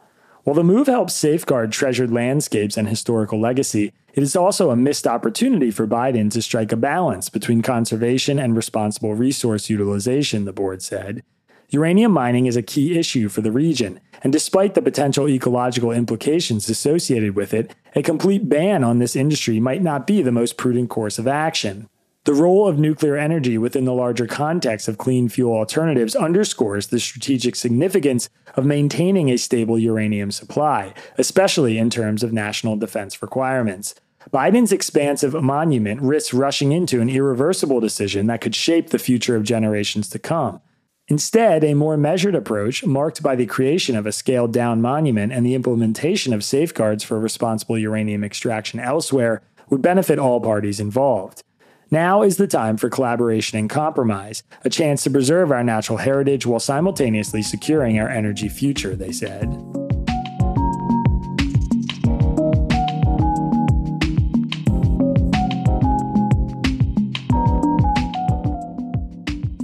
While 0.46 0.54
the 0.54 0.62
move 0.62 0.86
helps 0.86 1.12
safeguard 1.14 1.72
treasured 1.72 2.12
landscapes 2.12 2.76
and 2.76 2.88
historical 2.88 3.40
legacy, 3.40 3.92
it 4.14 4.22
is 4.22 4.36
also 4.36 4.70
a 4.70 4.76
missed 4.76 5.04
opportunity 5.04 5.72
for 5.72 5.88
Biden 5.88 6.30
to 6.30 6.40
strike 6.40 6.70
a 6.70 6.76
balance 6.76 7.28
between 7.28 7.62
conservation 7.62 8.38
and 8.38 8.54
responsible 8.54 9.16
resource 9.16 9.68
utilization, 9.68 10.44
the 10.44 10.52
board 10.52 10.82
said. 10.82 11.24
Uranium 11.70 12.12
mining 12.12 12.46
is 12.46 12.56
a 12.56 12.62
key 12.62 12.96
issue 12.96 13.28
for 13.28 13.40
the 13.40 13.50
region, 13.50 13.98
and 14.22 14.32
despite 14.32 14.74
the 14.74 14.82
potential 14.82 15.28
ecological 15.28 15.90
implications 15.90 16.70
associated 16.70 17.34
with 17.34 17.52
it, 17.52 17.74
a 17.96 18.02
complete 18.04 18.48
ban 18.48 18.84
on 18.84 19.00
this 19.00 19.16
industry 19.16 19.58
might 19.58 19.82
not 19.82 20.06
be 20.06 20.22
the 20.22 20.30
most 20.30 20.56
prudent 20.56 20.88
course 20.88 21.18
of 21.18 21.26
action. 21.26 21.88
The 22.26 22.34
role 22.34 22.66
of 22.66 22.76
nuclear 22.76 23.16
energy 23.16 23.56
within 23.56 23.84
the 23.84 23.92
larger 23.92 24.26
context 24.26 24.88
of 24.88 24.98
clean 24.98 25.28
fuel 25.28 25.54
alternatives 25.54 26.16
underscores 26.16 26.88
the 26.88 26.98
strategic 26.98 27.54
significance 27.54 28.28
of 28.56 28.66
maintaining 28.66 29.30
a 29.30 29.38
stable 29.38 29.78
uranium 29.78 30.32
supply, 30.32 30.92
especially 31.18 31.78
in 31.78 31.88
terms 31.88 32.24
of 32.24 32.32
national 32.32 32.78
defense 32.78 33.22
requirements. 33.22 33.94
Biden's 34.32 34.72
expansive 34.72 35.40
monument 35.40 36.00
risks 36.00 36.34
rushing 36.34 36.72
into 36.72 37.00
an 37.00 37.08
irreversible 37.08 37.78
decision 37.78 38.26
that 38.26 38.40
could 38.40 38.56
shape 38.56 38.90
the 38.90 38.98
future 38.98 39.36
of 39.36 39.44
generations 39.44 40.08
to 40.08 40.18
come. 40.18 40.60
Instead, 41.06 41.62
a 41.62 41.74
more 41.74 41.96
measured 41.96 42.34
approach, 42.34 42.84
marked 42.84 43.22
by 43.22 43.36
the 43.36 43.46
creation 43.46 43.94
of 43.94 44.04
a 44.04 44.10
scaled 44.10 44.52
down 44.52 44.82
monument 44.82 45.32
and 45.32 45.46
the 45.46 45.54
implementation 45.54 46.34
of 46.34 46.42
safeguards 46.42 47.04
for 47.04 47.20
responsible 47.20 47.78
uranium 47.78 48.24
extraction 48.24 48.80
elsewhere, 48.80 49.42
would 49.70 49.80
benefit 49.80 50.18
all 50.18 50.40
parties 50.40 50.80
involved. 50.80 51.44
Now 51.90 52.22
is 52.22 52.36
the 52.36 52.48
time 52.48 52.76
for 52.76 52.90
collaboration 52.90 53.58
and 53.60 53.70
compromise, 53.70 54.42
a 54.64 54.70
chance 54.70 55.04
to 55.04 55.10
preserve 55.10 55.52
our 55.52 55.62
natural 55.62 55.98
heritage 55.98 56.44
while 56.44 56.58
simultaneously 56.58 57.42
securing 57.42 58.00
our 58.00 58.08
energy 58.08 58.48
future, 58.48 58.96
they 58.96 59.12
said. 59.12 59.46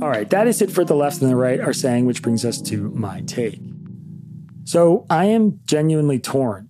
All 0.01 0.09
right, 0.09 0.31
that 0.31 0.47
is 0.47 0.63
it 0.63 0.71
for 0.71 0.85
the 0.85 0.95
left 0.95 1.23
and 1.23 1.31
the 1.31 1.35
right 1.35 1.59
are 1.59 1.73
saying, 1.73 2.07
which 2.07 2.23
brings 2.23 2.45
us 2.45 2.61
to 2.63 2.91
my 2.91 3.23
take. 3.23 3.61
So 4.63 5.07
I 5.11 5.25
am 5.25 5.59
genuinely 5.65 6.21
torn 6.21 6.69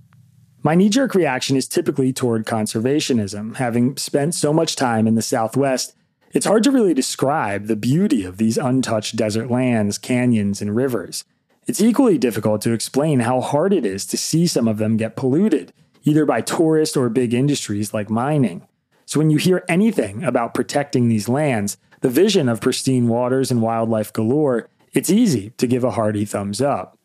my 0.63 0.75
knee 0.75 0.89
jerk 0.89 1.15
reaction 1.15 1.57
is 1.57 1.67
typically 1.67 2.13
toward 2.13 2.47
conservationism. 2.47 3.57
Having 3.57 3.97
spent 3.97 4.35
so 4.35 4.53
much 4.53 4.77
time 4.77 5.07
in 5.07 5.17
the 5.17 5.23
Southwest, 5.23 5.95
it's 6.33 6.47
hard 6.47 6.63
to 6.65 6.71
really 6.71 6.95
describe 6.95 7.67
the 7.67 7.77
beauty 7.77 8.25
of 8.25 8.37
these 8.37 8.57
untouched 8.57 9.17
desert 9.17 9.51
lands, 9.51 9.99
canyons, 9.99 10.63
and 10.63 10.77
rivers. 10.77 11.25
It's 11.67 11.81
equally 11.81 12.17
difficult 12.17 12.63
to 12.63 12.73
explain 12.73 13.21
how 13.21 13.41
hard 13.41 13.73
it 13.73 13.85
is 13.85 14.07
to 14.07 14.17
see 14.17 14.47
some 14.47 14.67
of 14.67 14.79
them 14.79 14.97
get 14.97 15.17
polluted, 15.17 15.73
either 16.05 16.25
by 16.25 16.41
tourists 16.41 16.97
or 16.97 17.09
big 17.09 17.35
industries 17.35 17.93
like 17.93 18.09
mining. 18.09 18.67
So 19.05 19.19
when 19.19 19.31
you 19.31 19.39
hear 19.39 19.65
anything 19.69 20.25
about 20.25 20.55
protecting 20.55 21.09
these 21.09 21.29
lands, 21.29 21.77
the 22.01 22.09
vision 22.09 22.49
of 22.49 22.61
pristine 22.61 23.09
waters 23.09 23.51
and 23.51 23.63
wildlife 23.63 24.13
galore, 24.13 24.69
it's 24.93 25.11
easy 25.11 25.51
to 25.59 25.67
give 25.67 25.85
a 25.85 25.93
hearty 25.93 26.25
thumbs 26.25 26.61
up. 26.61 26.99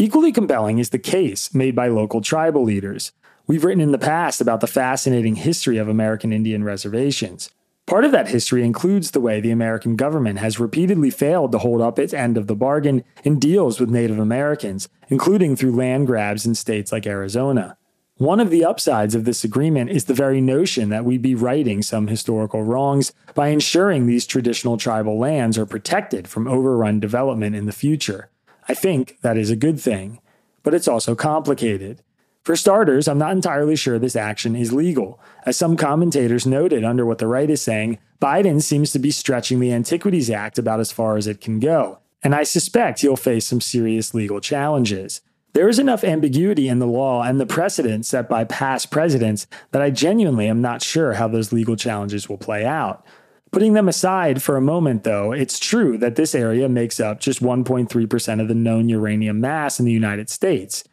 Equally 0.00 0.32
compelling 0.32 0.78
is 0.78 0.88
the 0.88 0.98
case 0.98 1.54
made 1.54 1.76
by 1.76 1.88
local 1.88 2.22
tribal 2.22 2.62
leaders. 2.62 3.12
We've 3.46 3.64
written 3.64 3.82
in 3.82 3.92
the 3.92 3.98
past 3.98 4.40
about 4.40 4.62
the 4.62 4.66
fascinating 4.66 5.34
history 5.34 5.76
of 5.76 5.90
American 5.90 6.32
Indian 6.32 6.64
reservations. 6.64 7.50
Part 7.84 8.06
of 8.06 8.12
that 8.12 8.28
history 8.28 8.64
includes 8.64 9.10
the 9.10 9.20
way 9.20 9.40
the 9.40 9.50
American 9.50 9.96
government 9.96 10.38
has 10.38 10.58
repeatedly 10.58 11.10
failed 11.10 11.52
to 11.52 11.58
hold 11.58 11.82
up 11.82 11.98
its 11.98 12.14
end 12.14 12.38
of 12.38 12.46
the 12.46 12.56
bargain 12.56 13.04
in 13.24 13.38
deals 13.38 13.78
with 13.78 13.90
Native 13.90 14.18
Americans, 14.18 14.88
including 15.10 15.54
through 15.54 15.76
land 15.76 16.06
grabs 16.06 16.46
in 16.46 16.54
states 16.54 16.92
like 16.92 17.06
Arizona. 17.06 17.76
One 18.16 18.40
of 18.40 18.48
the 18.48 18.64
upsides 18.64 19.14
of 19.14 19.26
this 19.26 19.44
agreement 19.44 19.90
is 19.90 20.06
the 20.06 20.14
very 20.14 20.40
notion 20.40 20.88
that 20.88 21.04
we'd 21.04 21.20
be 21.20 21.34
righting 21.34 21.82
some 21.82 22.06
historical 22.06 22.62
wrongs 22.62 23.12
by 23.34 23.48
ensuring 23.48 24.06
these 24.06 24.24
traditional 24.24 24.78
tribal 24.78 25.18
lands 25.18 25.58
are 25.58 25.66
protected 25.66 26.26
from 26.26 26.48
overrun 26.48 27.00
development 27.00 27.54
in 27.54 27.66
the 27.66 27.72
future. 27.72 28.29
I 28.70 28.74
think 28.74 29.18
that 29.22 29.36
is 29.36 29.50
a 29.50 29.56
good 29.56 29.80
thing, 29.80 30.20
but 30.62 30.74
it's 30.74 30.86
also 30.86 31.16
complicated. 31.16 32.04
For 32.44 32.54
starters, 32.54 33.08
I'm 33.08 33.18
not 33.18 33.32
entirely 33.32 33.74
sure 33.74 33.98
this 33.98 34.14
action 34.14 34.54
is 34.54 34.72
legal. 34.72 35.18
As 35.44 35.56
some 35.56 35.76
commentators 35.76 36.46
noted 36.46 36.84
under 36.84 37.04
what 37.04 37.18
the 37.18 37.26
right 37.26 37.50
is 37.50 37.60
saying, 37.60 37.98
Biden 38.22 38.62
seems 38.62 38.92
to 38.92 39.00
be 39.00 39.10
stretching 39.10 39.58
the 39.58 39.72
Antiquities 39.72 40.30
Act 40.30 40.56
about 40.56 40.78
as 40.78 40.92
far 40.92 41.16
as 41.16 41.26
it 41.26 41.40
can 41.40 41.58
go, 41.58 41.98
and 42.22 42.32
I 42.32 42.44
suspect 42.44 43.00
he'll 43.00 43.16
face 43.16 43.48
some 43.48 43.60
serious 43.60 44.14
legal 44.14 44.40
challenges. 44.40 45.20
There 45.52 45.68
is 45.68 45.80
enough 45.80 46.04
ambiguity 46.04 46.68
in 46.68 46.78
the 46.78 46.86
law 46.86 47.24
and 47.24 47.40
the 47.40 47.46
precedent 47.46 48.06
set 48.06 48.28
by 48.28 48.44
past 48.44 48.92
presidents 48.92 49.48
that 49.72 49.82
I 49.82 49.90
genuinely 49.90 50.46
am 50.46 50.60
not 50.60 50.80
sure 50.80 51.14
how 51.14 51.26
those 51.26 51.52
legal 51.52 51.74
challenges 51.74 52.28
will 52.28 52.38
play 52.38 52.64
out. 52.64 53.04
Putting 53.52 53.72
them 53.72 53.88
aside 53.88 54.42
for 54.42 54.56
a 54.56 54.60
moment, 54.60 55.02
though, 55.02 55.32
it's 55.32 55.58
true 55.58 55.98
that 55.98 56.14
this 56.14 56.34
area 56.34 56.68
makes 56.68 57.00
up 57.00 57.18
just 57.18 57.42
1.3% 57.42 58.40
of 58.40 58.48
the 58.48 58.54
known 58.54 58.88
uranium 58.88 59.40
mass 59.40 59.80
in 59.80 59.86
the 59.86 59.92
United 59.92 60.30
States. 60.30 60.84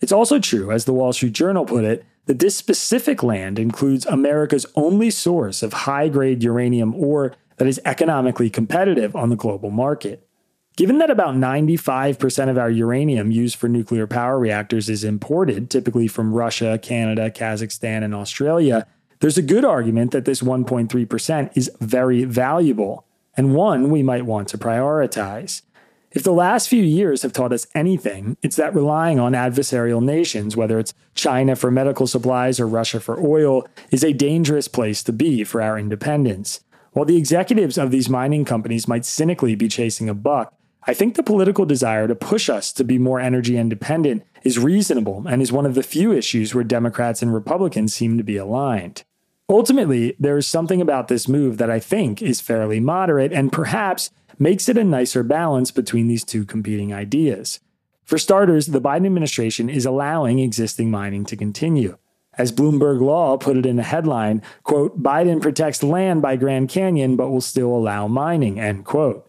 It's 0.00 0.12
also 0.12 0.38
true, 0.38 0.72
as 0.72 0.86
the 0.86 0.94
Wall 0.94 1.12
Street 1.12 1.34
Journal 1.34 1.66
put 1.66 1.84
it, 1.84 2.04
that 2.24 2.38
this 2.38 2.56
specific 2.56 3.22
land 3.22 3.58
includes 3.58 4.06
America's 4.06 4.66
only 4.74 5.10
source 5.10 5.62
of 5.62 5.72
high 5.72 6.08
grade 6.08 6.42
uranium 6.42 6.94
ore 6.94 7.34
that 7.58 7.68
is 7.68 7.80
economically 7.84 8.50
competitive 8.50 9.14
on 9.14 9.28
the 9.28 9.36
global 9.36 9.70
market. 9.70 10.26
Given 10.76 10.98
that 10.98 11.10
about 11.10 11.34
95% 11.34 12.50
of 12.50 12.58
our 12.58 12.70
uranium 12.70 13.30
used 13.30 13.56
for 13.56 13.68
nuclear 13.68 14.06
power 14.06 14.38
reactors 14.38 14.90
is 14.90 15.04
imported, 15.04 15.70
typically 15.70 16.06
from 16.06 16.34
Russia, 16.34 16.78
Canada, 16.82 17.30
Kazakhstan, 17.30 18.04
and 18.04 18.14
Australia, 18.14 18.86
there's 19.20 19.38
a 19.38 19.42
good 19.42 19.64
argument 19.64 20.10
that 20.10 20.24
this 20.24 20.42
1.3% 20.42 21.56
is 21.56 21.70
very 21.80 22.24
valuable, 22.24 23.04
and 23.36 23.54
one 23.54 23.90
we 23.90 24.02
might 24.02 24.26
want 24.26 24.48
to 24.48 24.58
prioritize. 24.58 25.62
If 26.12 26.22
the 26.22 26.32
last 26.32 26.68
few 26.68 26.82
years 26.82 27.22
have 27.22 27.32
taught 27.32 27.52
us 27.52 27.66
anything, 27.74 28.38
it's 28.42 28.56
that 28.56 28.74
relying 28.74 29.18
on 29.18 29.32
adversarial 29.32 30.02
nations, 30.02 30.56
whether 30.56 30.78
it's 30.78 30.94
China 31.14 31.56
for 31.56 31.70
medical 31.70 32.06
supplies 32.06 32.58
or 32.58 32.66
Russia 32.66 33.00
for 33.00 33.20
oil, 33.20 33.68
is 33.90 34.02
a 34.02 34.14
dangerous 34.14 34.68
place 34.68 35.02
to 35.02 35.12
be 35.12 35.44
for 35.44 35.60
our 35.60 35.78
independence. 35.78 36.60
While 36.92 37.04
the 37.04 37.18
executives 37.18 37.76
of 37.76 37.90
these 37.90 38.08
mining 38.08 38.46
companies 38.46 38.88
might 38.88 39.04
cynically 39.04 39.54
be 39.54 39.68
chasing 39.68 40.08
a 40.08 40.14
buck, 40.14 40.54
I 40.86 40.94
think 40.94 41.16
the 41.16 41.22
political 41.22 41.66
desire 41.66 42.08
to 42.08 42.14
push 42.14 42.48
us 42.48 42.72
to 42.72 42.84
be 42.84 42.96
more 42.96 43.20
energy 43.20 43.58
independent 43.58 44.22
is 44.46 44.60
reasonable 44.60 45.24
and 45.26 45.42
is 45.42 45.50
one 45.50 45.66
of 45.66 45.74
the 45.74 45.82
few 45.82 46.12
issues 46.12 46.54
where 46.54 46.62
Democrats 46.62 47.20
and 47.20 47.34
Republicans 47.34 47.92
seem 47.92 48.16
to 48.16 48.22
be 48.22 48.36
aligned. 48.36 49.02
Ultimately, 49.48 50.14
there 50.20 50.38
is 50.38 50.46
something 50.46 50.80
about 50.80 51.08
this 51.08 51.26
move 51.26 51.58
that 51.58 51.68
I 51.68 51.80
think 51.80 52.22
is 52.22 52.40
fairly 52.40 52.78
moderate 52.78 53.32
and 53.32 53.52
perhaps 53.52 54.10
makes 54.38 54.68
it 54.68 54.78
a 54.78 54.84
nicer 54.84 55.24
balance 55.24 55.72
between 55.72 56.06
these 56.06 56.24
two 56.24 56.44
competing 56.44 56.94
ideas. 56.94 57.58
For 58.04 58.18
starters, 58.18 58.66
the 58.66 58.80
Biden 58.80 59.06
administration 59.06 59.68
is 59.68 59.84
allowing 59.84 60.38
existing 60.38 60.92
mining 60.92 61.24
to 61.24 61.36
continue. 61.36 61.98
As 62.38 62.52
Bloomberg 62.52 63.00
Law 63.00 63.36
put 63.38 63.56
it 63.56 63.66
in 63.66 63.80
a 63.80 63.82
headline, 63.82 64.42
quote, 64.62 65.02
Biden 65.02 65.42
protects 65.42 65.82
land 65.82 66.22
by 66.22 66.36
Grand 66.36 66.68
Canyon 66.68 67.16
but 67.16 67.30
will 67.30 67.40
still 67.40 67.74
allow 67.74 68.06
mining, 68.06 68.60
end 68.60 68.84
quote. 68.84 69.26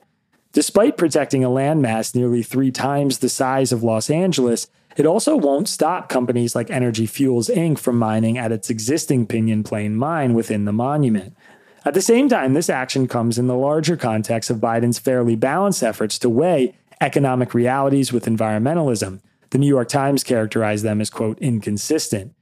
Despite 0.52 0.98
protecting 0.98 1.44
a 1.44 1.50
landmass 1.50 2.14
nearly 2.14 2.44
three 2.44 2.70
times 2.70 3.18
the 3.18 3.30
size 3.30 3.72
of 3.72 3.84
Los 3.84 4.12
Angeles, 4.12 4.68
it 4.98 5.06
also 5.06 5.38
won't 5.38 5.70
stop 5.70 6.10
companies 6.10 6.56
like 6.56 6.70
Energy 6.70 7.06
Fuels 7.06 7.48
Inc. 7.50 7.78
from 7.78 7.98
mining 7.98 8.38
at 8.38 8.52
its 8.52 8.70
existing 8.70 9.28
Pinyon 9.28 9.64
Plain 9.64 9.96
mine 9.96 10.34
within 10.34 10.66
the 10.66 10.74
monument. 10.74 11.38
At 11.86 11.94
the 11.94 12.02
same 12.02 12.28
time, 12.28 12.54
this 12.54 12.70
action 12.70 13.08
comes 13.08 13.38
in 13.38 13.48
the 13.48 13.56
larger 13.56 13.96
context 13.96 14.50
of 14.50 14.58
Biden's 14.58 15.00
fairly 15.00 15.36
balanced 15.36 15.84
efforts 15.84 16.20
to 16.20 16.30
weigh 16.30 16.76
economic 17.00 17.54
realities 17.54 18.12
with 18.12 18.26
environmentalism. 18.26 19.22
The 19.52 19.58
New 19.60 19.68
York 19.68 19.88
Times 19.88 20.24
characterized 20.24 20.84
them 20.84 21.00
as, 21.00 21.10
quote, 21.10 21.40
inconsistent. 21.40 22.34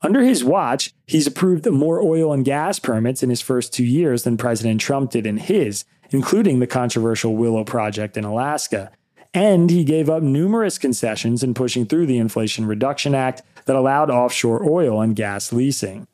Under 0.00 0.22
his 0.22 0.44
watch, 0.44 0.92
he's 1.06 1.26
approved 1.26 1.68
more 1.68 2.00
oil 2.00 2.32
and 2.32 2.44
gas 2.44 2.78
permits 2.78 3.22
in 3.22 3.30
his 3.30 3.40
first 3.40 3.72
two 3.72 3.84
years 3.84 4.22
than 4.22 4.36
President 4.36 4.80
Trump 4.80 5.10
did 5.10 5.26
in 5.26 5.38
his, 5.38 5.84
including 6.10 6.60
the 6.60 6.66
controversial 6.66 7.36
Willow 7.36 7.64
Project 7.64 8.16
in 8.16 8.24
Alaska. 8.24 8.92
And 9.34 9.68
he 9.68 9.82
gave 9.82 10.08
up 10.08 10.22
numerous 10.22 10.78
concessions 10.78 11.42
in 11.42 11.54
pushing 11.54 11.84
through 11.84 12.06
the 12.06 12.18
Inflation 12.18 12.66
Reduction 12.66 13.16
Act 13.16 13.42
that 13.66 13.74
allowed 13.74 14.08
offshore 14.08 14.64
oil 14.64 15.00
and 15.00 15.16
gas 15.16 15.52
leasing. 15.52 16.06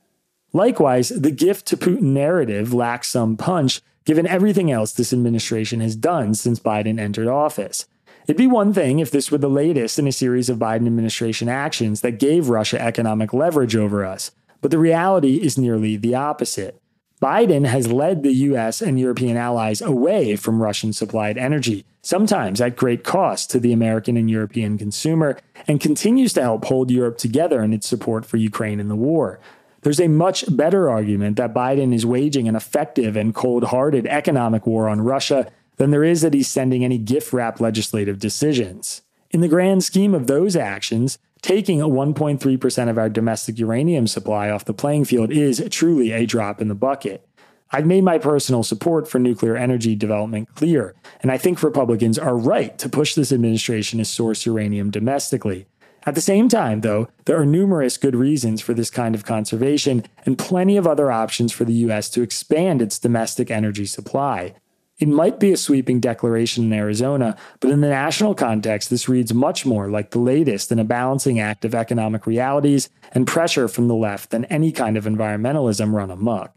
Likewise, 0.54 1.11
the 1.11 1.30
gift 1.30 1.66
to 1.66 1.76
Putin 1.76 2.14
narrative 2.14 2.72
lacks 2.72 3.09
some 3.09 3.37
punch 3.37 3.83
given 4.06 4.26
everything 4.26 4.72
else 4.72 4.92
this 4.92 5.12
administration 5.12 5.80
has 5.80 5.94
done 5.94 6.35
since 6.35 6.59
Biden 6.59 6.98
entered 6.98 7.28
office. 7.28 7.87
It'd 8.24 8.38
be 8.38 8.46
one 8.46 8.72
thing 8.72 8.98
if 8.98 9.11
this 9.11 9.30
were 9.30 9.38
the 9.38 9.50
latest 9.50 9.98
in 9.98 10.06
a 10.06 10.12
series 10.12 10.48
of 10.48 10.59
Biden 10.59 10.87
administration 10.87 11.48
actions 11.48 12.00
that 12.00 12.18
gave 12.18 12.48
Russia 12.48 12.80
economic 12.80 13.33
leverage 13.35 13.76
over 13.76 14.04
us, 14.04 14.30
but 14.61 14.70
the 14.70 14.78
reality 14.78 15.37
is 15.37 15.59
nearly 15.59 15.96
the 15.96 16.14
opposite. 16.14 16.80
Biden 17.20 17.66
has 17.66 17.92
led 17.92 18.22
the 18.22 18.33
US 18.33 18.80
and 18.80 18.98
European 18.98 19.37
allies 19.37 19.83
away 19.83 20.37
from 20.37 20.62
Russian 20.62 20.94
supplied 20.94 21.37
energy, 21.37 21.85
sometimes 22.00 22.62
at 22.62 22.76
great 22.76 23.04
cost 23.04 23.50
to 23.50 23.61
the 23.61 23.74
American 23.74 24.16
and 24.16 24.30
European 24.30 24.78
consumer, 24.78 25.38
and 25.68 25.80
continues 25.80 26.33
to 26.33 26.40
help 26.40 26.64
hold 26.64 26.90
Europe 26.90 27.18
together 27.18 27.62
in 27.62 27.74
its 27.74 27.87
support 27.87 28.24
for 28.24 28.38
Ukraine 28.38 28.80
in 28.80 28.88
the 28.88 28.96
war. 28.96 29.38
There's 29.83 30.00
a 30.00 30.09
much 30.09 30.44
better 30.56 30.88
argument 30.88 31.37
that 31.37 31.52
Biden 31.52 31.94
is 31.94 32.06
waging 32.06 32.48
an 32.48 32.56
effective 32.56 33.16
and 33.16 33.35
cold 33.35 33.64
hearted 33.64 34.06
economic 34.06 34.66
war 34.66 34.88
on 34.88 35.02
Russia 35.02 35.46
than 35.76 35.90
there 35.90 36.04
is 36.04 36.22
that 36.22 36.35
he's 36.35 36.48
sending 36.48 36.85
any 36.85 36.98
gift 36.98 37.35
wrapped 37.35 37.61
legislative 37.61 38.18
decisions. 38.18 39.02
In 39.30 39.42
the 39.42 39.48
grand 39.48 39.85
scheme 39.85 40.14
of 40.14 40.26
those 40.26 40.56
actions, 40.56 41.18
taking 41.42 41.81
1.3% 41.88 42.88
of 42.88 42.98
our 42.98 43.09
domestic 43.09 43.59
uranium 43.59 44.07
supply 44.07 44.50
off 44.50 44.64
the 44.64 44.74
playing 44.74 45.05
field 45.05 45.31
is 45.31 45.66
truly 45.70 46.12
a 46.12 46.26
drop 46.26 46.61
in 46.61 46.68
the 46.68 46.74
bucket. 46.74 47.26
I've 47.72 47.87
made 47.87 48.03
my 48.03 48.18
personal 48.18 48.64
support 48.64 49.09
for 49.09 49.18
nuclear 49.18 49.57
energy 49.57 49.94
development 49.94 50.55
clear, 50.55 50.94
and 51.22 51.31
I 51.31 51.38
think 51.38 51.62
Republicans 51.62 52.18
are 52.18 52.37
right 52.37 52.76
to 52.79 52.88
push 52.88 53.14
this 53.14 53.31
administration 53.31 53.98
to 53.98 54.05
source 54.05 54.44
uranium 54.44 54.90
domestically. 54.90 55.66
At 56.05 56.14
the 56.14 56.20
same 56.20 56.48
time, 56.48 56.81
though, 56.81 57.09
there 57.26 57.38
are 57.38 57.46
numerous 57.46 57.96
good 57.96 58.16
reasons 58.16 58.61
for 58.61 58.74
this 58.74 58.90
kind 58.90 59.14
of 59.14 59.24
conservation 59.24 60.05
and 60.24 60.38
plenty 60.38 60.76
of 60.76 60.87
other 60.87 61.12
options 61.12 61.53
for 61.53 61.64
the 61.64 61.74
U.S. 61.74 62.09
to 62.11 62.22
expand 62.22 62.81
its 62.81 62.98
domestic 62.98 63.50
energy 63.50 63.87
supply. 63.87 64.55
It 65.00 65.08
might 65.08 65.40
be 65.40 65.50
a 65.50 65.56
sweeping 65.56 65.98
declaration 65.98 66.64
in 66.64 66.74
Arizona, 66.74 67.34
but 67.60 67.70
in 67.70 67.80
the 67.80 67.88
national 67.88 68.34
context, 68.34 68.90
this 68.90 69.08
reads 69.08 69.32
much 69.32 69.64
more 69.64 69.90
like 69.90 70.10
the 70.10 70.18
latest 70.18 70.70
in 70.70 70.78
a 70.78 70.84
balancing 70.84 71.40
act 71.40 71.64
of 71.64 71.74
economic 71.74 72.26
realities 72.26 72.90
and 73.12 73.26
pressure 73.26 73.66
from 73.66 73.88
the 73.88 73.94
left 73.94 74.28
than 74.28 74.44
any 74.46 74.70
kind 74.70 74.98
of 74.98 75.06
environmentalism 75.06 75.94
run 75.94 76.10
amok. 76.10 76.54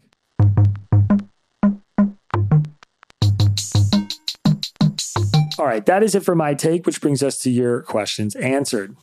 All 5.58 5.64
right, 5.66 5.86
that 5.86 6.02
is 6.02 6.14
it 6.14 6.22
for 6.22 6.34
my 6.34 6.52
take, 6.52 6.84
which 6.84 7.00
brings 7.00 7.22
us 7.22 7.38
to 7.38 7.50
your 7.50 7.80
questions 7.80 8.36
answered. 8.36 8.94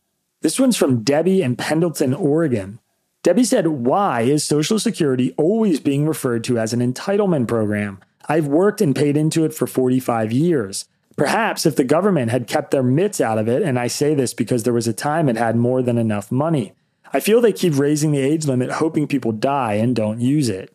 This 0.41 0.59
one's 0.59 0.77
from 0.77 1.01
Debbie 1.01 1.41
in 1.41 1.55
Pendleton, 1.55 2.13
Oregon. 2.13 2.79
Debbie 3.23 3.43
said, 3.43 3.65
Why 3.67 4.21
is 4.21 4.43
Social 4.43 4.77
Security 4.77 5.33
always 5.35 5.79
being 5.79 6.07
referred 6.07 6.43
to 6.43 6.59
as 6.59 6.73
an 6.73 6.79
entitlement 6.79 7.47
program? 7.47 7.99
I've 8.31 8.47
worked 8.47 8.79
and 8.79 8.95
paid 8.95 9.17
into 9.17 9.43
it 9.43 9.53
for 9.53 9.67
45 9.67 10.31
years. 10.31 10.85
Perhaps 11.17 11.65
if 11.65 11.75
the 11.75 11.83
government 11.83 12.31
had 12.31 12.47
kept 12.47 12.71
their 12.71 12.81
mitts 12.81 13.19
out 13.19 13.37
of 13.37 13.49
it, 13.49 13.61
and 13.61 13.77
I 13.77 13.87
say 13.87 14.13
this 14.13 14.33
because 14.33 14.63
there 14.63 14.71
was 14.71 14.87
a 14.87 14.93
time 14.93 15.27
it 15.27 15.35
had 15.35 15.57
more 15.57 15.81
than 15.81 15.97
enough 15.97 16.31
money. 16.31 16.71
I 17.11 17.19
feel 17.19 17.41
they 17.41 17.51
keep 17.51 17.77
raising 17.77 18.13
the 18.13 18.21
age 18.21 18.45
limit, 18.45 18.71
hoping 18.71 19.05
people 19.05 19.33
die 19.33 19.73
and 19.73 19.93
don't 19.93 20.21
use 20.21 20.47
it. 20.47 20.73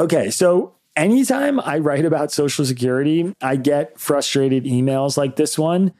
Okay, 0.00 0.30
so 0.30 0.76
anytime 0.96 1.60
I 1.60 1.76
write 1.78 2.06
about 2.06 2.32
Social 2.32 2.64
Security, 2.64 3.34
I 3.42 3.56
get 3.56 4.00
frustrated 4.00 4.64
emails 4.64 5.18
like 5.18 5.36
this 5.36 5.58
one 5.58 5.92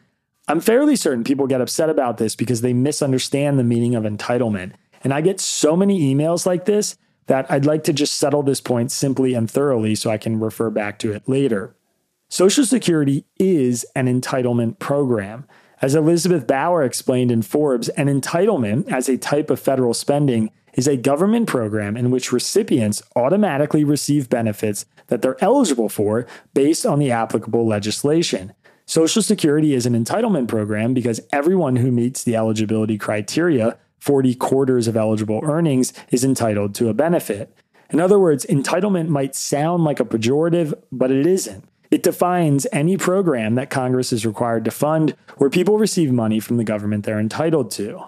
I'm 0.49 0.61
fairly 0.61 0.97
certain 0.97 1.25
people 1.25 1.47
get 1.47 1.61
upset 1.61 1.91
about 1.91 2.17
this 2.17 2.35
because 2.35 2.63
they 2.63 2.73
misunderstand 2.73 3.59
the 3.59 3.65
meaning 3.65 3.95
of 3.95 4.05
entitlement. 4.05 4.73
And 5.05 5.13
I 5.13 5.21
get 5.21 5.41
so 5.41 5.77
many 5.77 6.15
emails 6.15 6.47
like 6.47 6.65
this, 6.65 6.97
that 7.29 7.51
I'd 7.51 7.65
like 7.65 7.85
to 7.85 7.93
just 7.93 8.15
settle 8.15 8.43
this 8.43 8.61
point 8.61 8.91
simply 8.91 9.35
and 9.35 9.51
thoroughly 9.51 9.95
so 9.95 10.11
I 10.11 10.19
can 10.19 10.41
refer 10.41 10.71
back 10.71 10.99
to 11.01 11.13
it 11.13 11.29
later. 11.29 11.75
Social 12.29 12.67
Security 12.67 13.25
is 13.39 13.87
an 13.95 14.07
entitlement 14.07 14.79
program. 14.79 15.47
As 15.81 15.95
Elizabeth 15.95 16.47
Bauer 16.47 16.83
explained 16.83 17.31
in 17.31 17.43
Forbes, 17.43 17.89
an 17.91 18.09
entitlement 18.09 18.91
as 18.93 19.09
a 19.09 19.17
type 19.17 19.49
of 19.49 19.61
federal 19.61 19.95
spending 19.95 20.51
is 20.75 20.87
a 20.87 20.97
government 20.97 21.49
program 21.49 21.97
in 21.97 22.11
which 22.11 22.33
recipients 22.33 23.03
automatically 23.17 23.85
receive 23.85 24.29
benefits 24.29 24.85
that 25.07 25.23
they're 25.23 25.43
eligible 25.43 25.89
for 25.89 26.27
based 26.55 26.85
on 26.85 26.99
the 26.99 27.11
applicable 27.11 27.67
legislation. 27.67 28.53
Social 28.87 29.23
Security 29.23 29.75
is 29.75 29.87
an 29.87 29.93
entitlement 29.93 30.49
program 30.49 30.95
because 30.95 31.21
everyone 31.33 31.77
who 31.77 31.91
meets 31.91 32.25
the 32.25 32.37
eligibility 32.37 32.97
criteria, 32.97 33.77
40 33.99 34.35
quarters 34.35 34.89
of 34.89 34.97
eligible 34.97 35.41
earnings, 35.45 35.93
is 36.11 36.25
entitled 36.25 36.75
to 36.77 36.89
a 36.89 36.95
benefit. 36.95 37.55
In 37.91 38.01
other 38.01 38.19
words, 38.19 38.45
entitlement 38.47 39.09
might 39.09 39.35
sound 39.35 39.85
like 39.85 40.01
a 40.01 40.05
pejorative, 40.05 40.75
but 40.93 41.11
it 41.11 41.27
isn't. 41.27 41.65
It 41.91 42.03
defines 42.03 42.67
any 42.71 42.99
program 42.99 43.55
that 43.55 43.71
Congress 43.71 44.13
is 44.13 44.27
required 44.27 44.65
to 44.67 44.71
fund 44.71 45.17
where 45.39 45.49
people 45.49 45.79
receive 45.79 46.13
money 46.13 46.39
from 46.39 46.59
the 46.59 46.65
government 46.65 47.05
they're 47.05 47.19
entitled 47.19 47.71
to. 47.73 48.03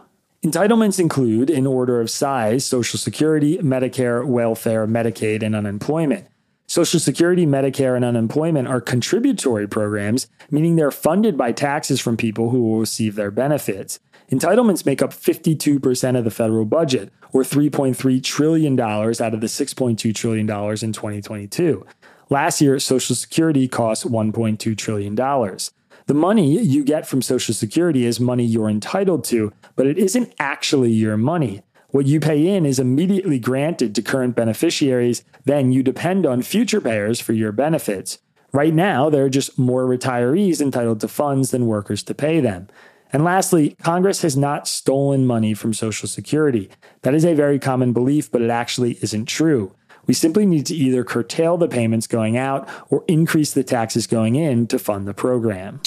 Entitlements 0.45 0.99
include, 0.99 1.51
in 1.51 1.67
order 1.67 2.01
of 2.01 2.11
size, 2.11 2.65
Social 2.65 2.99
Security, 2.99 3.59
Medicare, 3.59 4.25
welfare, 4.25 4.87
Medicaid, 4.87 5.43
and 5.43 5.55
unemployment. 5.55 6.27
Social 6.67 7.01
Security, 7.01 7.47
Medicare, 7.47 7.97
and 7.97 8.05
unemployment 8.05 8.69
are 8.69 8.81
contributory 8.81 9.67
programs, 9.67 10.29
meaning 10.51 10.77
they're 10.77 10.91
funded 10.91 11.37
by 11.37 11.53
taxes 11.53 12.01
from 12.01 12.17
people 12.17 12.51
who 12.51 12.63
will 12.63 12.79
receive 12.79 13.17
their 13.17 13.31
benefits. 13.31 13.99
Entitlements 14.31 14.87
make 14.87 15.03
up 15.03 15.11
52% 15.11 16.17
of 16.17 16.25
the 16.25 16.31
federal 16.31 16.65
budget, 16.65 17.13
or 17.33 17.43
$3.3 17.43 18.23
trillion 18.23 18.79
out 18.79 19.35
of 19.35 19.41
the 19.41 19.47
$6.2 19.49 20.15
trillion 20.15 20.49
in 20.49 20.93
2022. 20.93 21.87
Last 22.29 22.61
year, 22.61 22.79
Social 22.79 23.17
Security 23.17 23.67
cost 23.67 24.07
$1.2 24.07 24.79
trillion. 24.79 25.17
The 25.17 26.15
money 26.15 26.61
you 26.61 26.85
get 26.85 27.09
from 27.09 27.23
Social 27.23 27.55
Security 27.55 28.07
is 28.07 28.21
money 28.21 28.45
you're 28.45 28.69
entitled 28.69 29.25
to, 29.25 29.53
but 29.75 29.89
it 29.89 29.99
isn't 29.99 30.33
actually 30.39 30.93
your 30.93 31.17
money. 31.17 31.63
What 31.89 32.07
you 32.07 32.21
pay 32.21 32.47
in 32.47 32.65
is 32.65 32.79
immediately 32.79 33.41
granted 33.41 33.97
to 33.97 34.03
current 34.03 34.37
beneficiaries, 34.37 35.25
then 35.45 35.73
you 35.73 35.83
depend 35.83 36.25
on 36.25 36.43
future 36.43 36.81
payers 36.81 37.19
for 37.19 37.33
your 37.33 37.51
benefits. 37.51 38.19
Right 38.53 38.75
now, 38.75 39.11
there 39.11 39.25
are 39.25 39.31
just 39.31 39.59
more 39.59 39.87
retirees 39.87 40.61
entitled 40.61 41.01
to 41.01 41.09
funds 41.09 41.51
than 41.51 41.67
workers 41.67 42.05
to 42.05 42.15
pay 42.15 42.39
them. 42.39 42.69
And 43.13 43.25
lastly, 43.25 43.77
Congress 43.83 44.23
has 44.23 44.37
not 44.37 44.69
stolen 44.69 45.27
money 45.27 45.55
from 45.55 45.75
Social 45.75 46.09
Security. 46.09 46.71
That 47.03 47.15
is 47.15 47.25
a 47.25 47.35
very 47.35 47.59
common 47.59 47.93
belief, 47.93 48.31
but 48.31 48.43
it 48.43 48.51
actually 48.51 48.99
isn't 49.03 49.27
true. 49.27 49.75
We 50.07 50.15
simply 50.15 50.47
need 50.47 50.67
to 50.67 50.75
either 50.75 51.05
curtail 51.05 51.57
the 51.57 51.69
payments 51.69 52.07
going 52.07 52.37
out 52.37 52.69
or 52.89 53.05
increase 53.09 53.53
the 53.53 53.65
taxes 53.65 54.07
going 54.07 54.35
in 54.37 54.67
to 54.69 54.79
fund 54.79 55.07
the 55.07 55.15
program. 55.15 55.81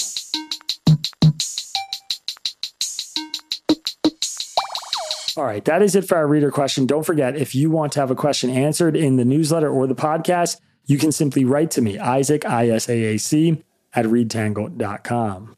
All 5.36 5.44
right, 5.44 5.64
that 5.64 5.82
is 5.82 5.96
it 5.96 6.06
for 6.06 6.16
our 6.16 6.28
reader 6.28 6.52
question. 6.52 6.86
Don't 6.86 7.02
forget, 7.04 7.36
if 7.36 7.54
you 7.56 7.68
want 7.68 7.92
to 7.94 8.00
have 8.00 8.10
a 8.10 8.14
question 8.14 8.50
answered 8.50 8.96
in 8.96 9.16
the 9.16 9.24
newsletter 9.24 9.68
or 9.68 9.88
the 9.88 9.94
podcast, 9.94 10.60
you 10.86 10.96
can 10.96 11.10
simply 11.10 11.44
write 11.44 11.72
to 11.72 11.82
me, 11.82 11.98
Isaac, 11.98 12.44
I 12.44 12.68
S 12.68 12.88
A 12.88 13.14
A 13.14 13.18
C, 13.18 13.64
at 13.94 14.04
readtangle.com. 14.04 15.56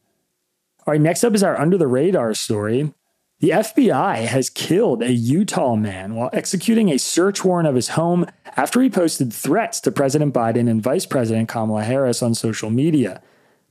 All 0.86 0.92
right, 0.92 1.00
next 1.00 1.24
up 1.24 1.34
is 1.34 1.42
our 1.42 1.58
under 1.58 1.76
the 1.76 1.88
radar 1.88 2.32
story. 2.32 2.94
The 3.40 3.50
FBI 3.50 4.18
has 4.18 4.48
killed 4.48 5.02
a 5.02 5.12
Utah 5.12 5.74
man 5.74 6.14
while 6.14 6.30
executing 6.32 6.90
a 6.90 6.98
search 6.98 7.44
warrant 7.44 7.68
of 7.68 7.74
his 7.74 7.90
home 7.90 8.24
after 8.56 8.80
he 8.80 8.88
posted 8.88 9.32
threats 9.32 9.80
to 9.80 9.90
President 9.90 10.32
Biden 10.32 10.70
and 10.70 10.80
Vice 10.80 11.04
President 11.04 11.48
Kamala 11.48 11.82
Harris 11.82 12.22
on 12.22 12.36
social 12.36 12.70
media. 12.70 13.20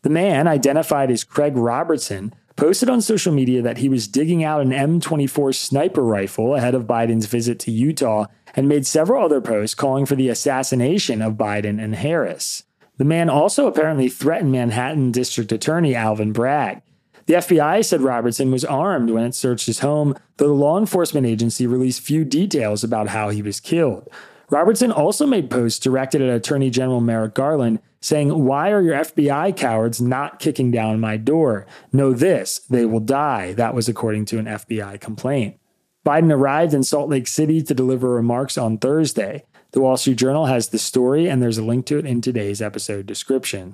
The 0.02 0.10
man, 0.10 0.46
identified 0.46 1.10
as 1.10 1.24
Craig 1.24 1.56
Robertson, 1.56 2.36
posted 2.58 2.90
on 2.90 3.00
social 3.00 3.34
media 3.34 3.62
that 3.62 3.78
he 3.78 3.88
was 3.88 4.10
digging 4.10 4.44
out 4.44 4.62
an 4.62 4.72
M24 4.72 5.56
sniper 5.56 6.04
rifle 6.04 6.54
ahead 6.54 6.76
of 6.76 6.84
Biden's 6.84 7.28
visit 7.28 7.60
to 7.60 7.72
Utah 7.72 8.26
and 8.56 8.68
made 8.68 8.86
several 8.86 9.24
other 9.24 9.40
posts 9.40 9.74
calling 9.74 10.06
for 10.06 10.16
the 10.16 10.28
assassination 10.28 11.22
of 11.22 11.36
Biden 11.36 11.82
and 11.82 11.96
Harris. 11.96 12.64
The 12.98 13.06
man 13.06 13.30
also 13.30 13.68
apparently 13.68 14.10
threatened 14.10 14.52
Manhattan 14.52 15.14
District 15.14 15.54
Attorney 15.54 15.96
Alvin 15.96 16.34
Bragg. 16.34 16.82
The 17.28 17.36
FBI 17.36 17.84
said 17.84 18.02
Robertson 18.02 18.52
was 18.52 18.64
armed 18.64 19.10
when 19.10 19.24
it 19.24 19.34
searched 19.34 19.66
his 19.66 19.80
home, 19.80 20.16
though 20.38 20.48
the 20.48 20.54
law 20.54 20.78
enforcement 20.78 21.26
agency 21.26 21.66
released 21.66 22.02
few 22.02 22.24
details 22.24 22.84
about 22.84 23.08
how 23.10 23.30
he 23.30 23.42
was 23.42 23.60
killed. 23.60 24.08
Robertson 24.52 24.92
also 24.92 25.26
made 25.26 25.50
posts 25.50 25.80
directed 25.80 26.22
at 26.22 26.30
Attorney 26.30 26.70
General 26.70 27.02
Merrick 27.02 27.34
Garland 27.34 27.80
saying, 28.00 28.46
Why 28.46 28.72
are 28.72 28.82
your 28.82 28.96
FBI 28.96 29.58
cowards 29.58 30.00
not 30.00 30.40
kicking 30.40 30.70
down 30.70 31.00
my 31.00 31.18
door? 31.18 31.66
Know 31.92 32.14
this, 32.14 32.60
they 32.70 32.86
will 32.86 33.00
die. 33.00 33.54
That 33.54 33.74
was 33.74 33.90
according 33.90 34.26
to 34.26 34.38
an 34.38 34.46
FBI 34.46 35.02
complaint. 35.02 35.60
Biden 36.06 36.32
arrived 36.32 36.76
in 36.76 36.84
Salt 36.84 37.10
Lake 37.10 37.28
City 37.28 37.64
to 37.64 37.74
deliver 37.74 38.10
remarks 38.12 38.60
on 38.60 38.78
Thursday. 38.78 39.44
The 39.72 39.82
Wall 39.82 39.98
Street 39.98 40.20
Journal 40.20 40.46
has 40.46 40.70
the 40.70 40.78
story, 40.78 41.28
and 41.28 41.42
there's 41.42 41.58
a 41.58 41.64
link 41.64 41.88
to 41.88 41.98
it 41.98 42.06
in 42.06 42.22
today's 42.22 42.62
episode 42.62 43.08
description. 43.08 43.74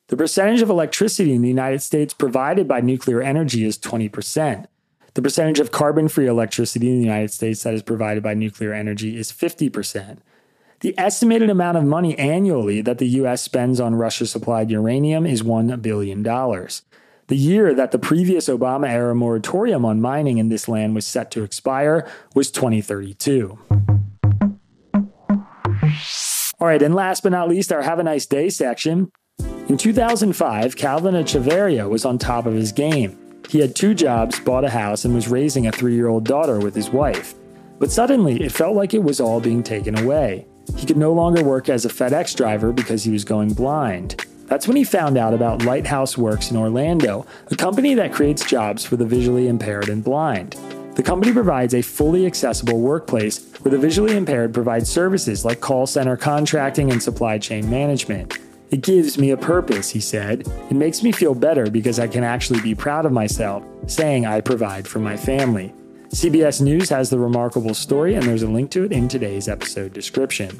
The 0.08 0.16
percentage 0.16 0.62
of 0.62 0.70
electricity 0.70 1.32
in 1.32 1.42
the 1.42 1.48
United 1.48 1.80
States 1.80 2.12
provided 2.12 2.66
by 2.66 2.80
nuclear 2.80 3.22
energy 3.22 3.64
is 3.64 3.78
20%. 3.78 4.66
The 5.14 5.22
percentage 5.22 5.60
of 5.60 5.70
carbon 5.70 6.08
free 6.08 6.26
electricity 6.26 6.88
in 6.88 6.98
the 6.98 7.06
United 7.06 7.32
States 7.32 7.62
that 7.62 7.74
is 7.74 7.84
provided 7.84 8.24
by 8.24 8.34
nuclear 8.34 8.72
energy 8.72 9.16
is 9.16 9.30
50%. 9.30 10.18
The 10.80 10.94
estimated 10.98 11.48
amount 11.48 11.78
of 11.78 11.84
money 11.84 12.18
annually 12.18 12.82
that 12.82 12.98
the 12.98 13.08
U.S. 13.08 13.40
spends 13.40 13.80
on 13.80 13.94
Russia 13.94 14.26
supplied 14.26 14.70
uranium 14.70 15.24
is 15.24 15.42
$1 15.42 15.80
billion. 15.80 16.22
The 16.22 17.36
year 17.36 17.74
that 17.74 17.92
the 17.92 17.98
previous 17.98 18.48
Obama 18.48 18.88
era 18.88 19.14
moratorium 19.14 19.84
on 19.84 20.02
mining 20.02 20.38
in 20.38 20.48
this 20.48 20.68
land 20.68 20.94
was 20.94 21.06
set 21.06 21.30
to 21.32 21.42
expire 21.42 22.06
was 22.34 22.50
2032. 22.50 23.58
All 26.58 26.66
right, 26.66 26.82
and 26.82 26.94
last 26.94 27.22
but 27.22 27.32
not 27.32 27.48
least, 27.48 27.72
our 27.72 27.82
Have 27.82 27.98
a 27.98 28.04
Nice 28.04 28.26
Day 28.26 28.50
section. 28.50 29.10
In 29.68 29.76
2005, 29.76 30.76
Calvin 30.76 31.14
Echeverria 31.14 31.88
was 31.88 32.04
on 32.04 32.18
top 32.18 32.46
of 32.46 32.54
his 32.54 32.70
game. 32.70 33.18
He 33.48 33.60
had 33.60 33.74
two 33.74 33.94
jobs, 33.94 34.38
bought 34.40 34.64
a 34.64 34.70
house, 34.70 35.04
and 35.04 35.14
was 35.14 35.28
raising 35.28 35.66
a 35.66 35.72
three 35.72 35.94
year 35.94 36.08
old 36.08 36.24
daughter 36.24 36.58
with 36.58 36.74
his 36.74 36.90
wife. 36.90 37.34
But 37.78 37.90
suddenly, 37.90 38.42
it 38.42 38.52
felt 38.52 38.76
like 38.76 38.94
it 38.94 39.02
was 39.02 39.20
all 39.20 39.40
being 39.40 39.62
taken 39.62 39.98
away. 39.98 40.46
He 40.74 40.86
could 40.86 40.96
no 40.96 41.12
longer 41.12 41.44
work 41.44 41.68
as 41.68 41.84
a 41.84 41.88
FedEx 41.88 42.36
driver 42.36 42.72
because 42.72 43.04
he 43.04 43.10
was 43.10 43.24
going 43.24 43.52
blind. 43.52 44.24
That's 44.46 44.66
when 44.66 44.76
he 44.76 44.84
found 44.84 45.18
out 45.18 45.34
about 45.34 45.64
Lighthouse 45.64 46.16
Works 46.16 46.50
in 46.50 46.56
Orlando, 46.56 47.26
a 47.50 47.56
company 47.56 47.94
that 47.94 48.12
creates 48.12 48.44
jobs 48.44 48.84
for 48.84 48.96
the 48.96 49.06
visually 49.06 49.48
impaired 49.48 49.88
and 49.88 50.02
blind. 50.02 50.52
The 50.94 51.02
company 51.02 51.32
provides 51.32 51.74
a 51.74 51.82
fully 51.82 52.26
accessible 52.26 52.80
workplace 52.80 53.44
where 53.60 53.70
the 53.70 53.78
visually 53.78 54.16
impaired 54.16 54.54
provide 54.54 54.86
services 54.86 55.44
like 55.44 55.60
call 55.60 55.86
center 55.86 56.16
contracting 56.16 56.90
and 56.90 57.02
supply 57.02 57.38
chain 57.38 57.68
management. 57.68 58.38
It 58.70 58.80
gives 58.80 59.18
me 59.18 59.30
a 59.30 59.36
purpose, 59.36 59.90
he 59.90 60.00
said. 60.00 60.46
It 60.70 60.74
makes 60.74 61.02
me 61.02 61.12
feel 61.12 61.34
better 61.34 61.70
because 61.70 61.98
I 61.98 62.08
can 62.08 62.24
actually 62.24 62.60
be 62.60 62.74
proud 62.74 63.04
of 63.04 63.12
myself, 63.12 63.62
saying 63.86 64.26
I 64.26 64.40
provide 64.40 64.88
for 64.88 64.98
my 64.98 65.16
family. 65.16 65.72
CBS 66.10 66.60
News 66.60 66.88
has 66.90 67.10
the 67.10 67.18
remarkable 67.18 67.74
story, 67.74 68.14
and 68.14 68.22
there's 68.24 68.42
a 68.42 68.48
link 68.48 68.70
to 68.70 68.84
it 68.84 68.92
in 68.92 69.08
today's 69.08 69.48
episode 69.48 69.92
description. 69.92 70.58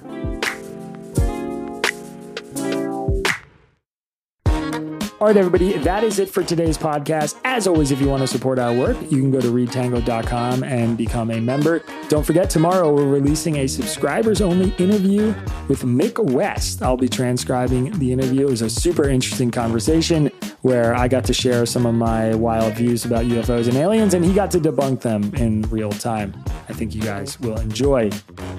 All 5.19 5.29
right, 5.29 5.37
everybody, 5.39 5.79
that 5.79 6.05
is 6.05 6.19
it 6.19 6.29
for 6.29 6.43
today's 6.43 6.77
podcast. 6.77 7.41
As 7.43 7.67
always, 7.67 7.91
if 7.91 8.03
you 8.03 8.07
want 8.07 8.21
to 8.21 8.27
support 8.27 8.59
our 8.59 8.75
work, 8.75 9.01
you 9.11 9.19
can 9.23 9.31
go 9.31 9.41
to 9.41 9.47
readtangle.com 9.47 10.63
and 10.63 10.99
become 10.99 11.31
a 11.31 11.41
member. 11.41 11.83
Don't 12.11 12.25
forget, 12.25 12.51
tomorrow 12.51 12.95
we're 12.95 13.09
releasing 13.09 13.57
a 13.57 13.67
subscribers 13.67 14.43
only 14.43 14.75
interview 14.75 15.35
with 15.69 15.85
Mick 15.85 16.23
West. 16.33 16.83
I'll 16.83 16.99
be 16.99 17.09
transcribing 17.09 17.99
the 17.99 18.13
interview. 18.13 18.47
It 18.47 18.51
was 18.51 18.61
a 18.61 18.69
super 18.69 19.09
interesting 19.09 19.51
conversation 19.51 20.31
where 20.67 20.97
I 20.97 21.07
got 21.07 21.25
to 21.27 21.33
share 21.33 21.65
some 21.65 21.87
of 21.87 21.95
my 21.95 22.35
wild 22.35 22.75
views 22.75 23.05
about 23.05 23.25
UFOs 23.27 23.69
and 23.69 23.77
aliens, 23.77 24.15
and 24.15 24.25
he 24.25 24.35
got 24.35 24.51
to 24.51 24.59
debunk 24.59 25.01
them 25.01 25.33
in 25.37 25.63
real 25.71 25.93
time. 25.93 26.35
I 26.69 26.73
think 26.73 26.93
you 26.93 27.01
guys 27.01 27.39
will 27.39 27.57
enjoy. 27.59 28.11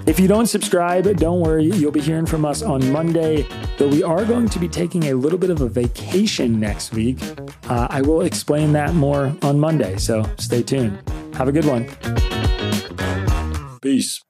If 0.06 0.18
you 0.18 0.30
don't 0.30 0.48
subscribe, 0.48 1.04
don't 1.18 1.42
worry, 1.42 1.66
you'll 1.66 1.92
be 1.92 2.00
hearing 2.00 2.26
from 2.26 2.46
us 2.46 2.62
on 2.62 2.90
Monday, 2.94 3.46
though 3.78 3.90
we 3.90 4.04
are 4.04 4.24
going 4.24 4.48
to 4.48 4.58
be 4.58 4.70
taking 4.70 5.10
a 5.10 5.16
little 5.16 5.38
bit 5.38 5.50
of 5.50 5.60
a 5.60 5.68
vacation 5.68 6.62
next 6.62 6.94
week. 6.94 7.18
Uh, 7.68 7.88
I 7.90 8.02
will 8.02 8.22
explain 8.22 8.72
that 8.72 8.94
more 8.94 9.36
on 9.42 9.60
Monday, 9.60 9.98
so 9.98 10.24
stay 10.38 10.64
tuned. 10.64 10.98
Have 11.36 11.50
a 11.50 11.52
good 11.52 11.66
one. 11.66 11.90
Peace. 13.82 14.24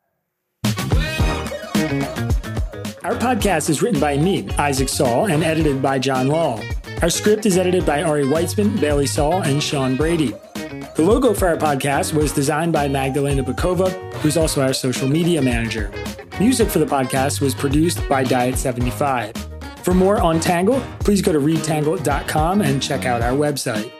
Our 3.04 3.16
podcast 3.16 3.70
is 3.70 3.84
written 3.84 4.02
by 4.02 4.18
me, 4.18 4.50
Isaac 4.58 4.90
Saul, 4.90 5.28
and 5.28 5.44
edited 5.44 5.80
by 5.80 6.00
Jon 6.00 6.28
Lall. 6.28 6.60
Our 7.02 7.12
script 7.12 7.46
is 7.46 7.60
edited 7.60 7.86
by 7.86 8.02
Ari 8.02 8.24
Weitzman, 8.24 8.82
Bailey 8.82 9.06
Saul, 9.06 9.44
and 9.44 9.62
Sean 9.62 9.96
Brady. 9.96 10.34
The 10.96 11.04
logo 11.04 11.32
for 11.32 11.48
our 11.48 11.56
podcast 11.56 12.14
was 12.14 12.32
designed 12.32 12.74
by 12.74 12.88
Magdalena 12.88 13.44
Bokowa, 13.44 13.92
who's 14.16 14.36
also 14.36 14.64
our 14.64 14.74
social 14.74 15.08
media 15.08 15.40
manager. 15.40 15.92
Music 16.40 16.68
for 16.68 16.80
the 16.80 16.88
podcast 16.88 17.40
was 17.40 17.54
produced 17.54 18.08
by 18.10 18.24
Diet75. 18.24 19.84
For 19.84 19.94
more 19.94 20.20
on 20.20 20.40
Tangle, 20.40 20.82
please 21.00 21.22
go 21.22 21.32
to 21.32 21.40
readtangle.com 21.40 22.62
and 22.62 22.82
check 22.82 23.06
out 23.06 23.22
our 23.22 23.34
website. 23.34 23.92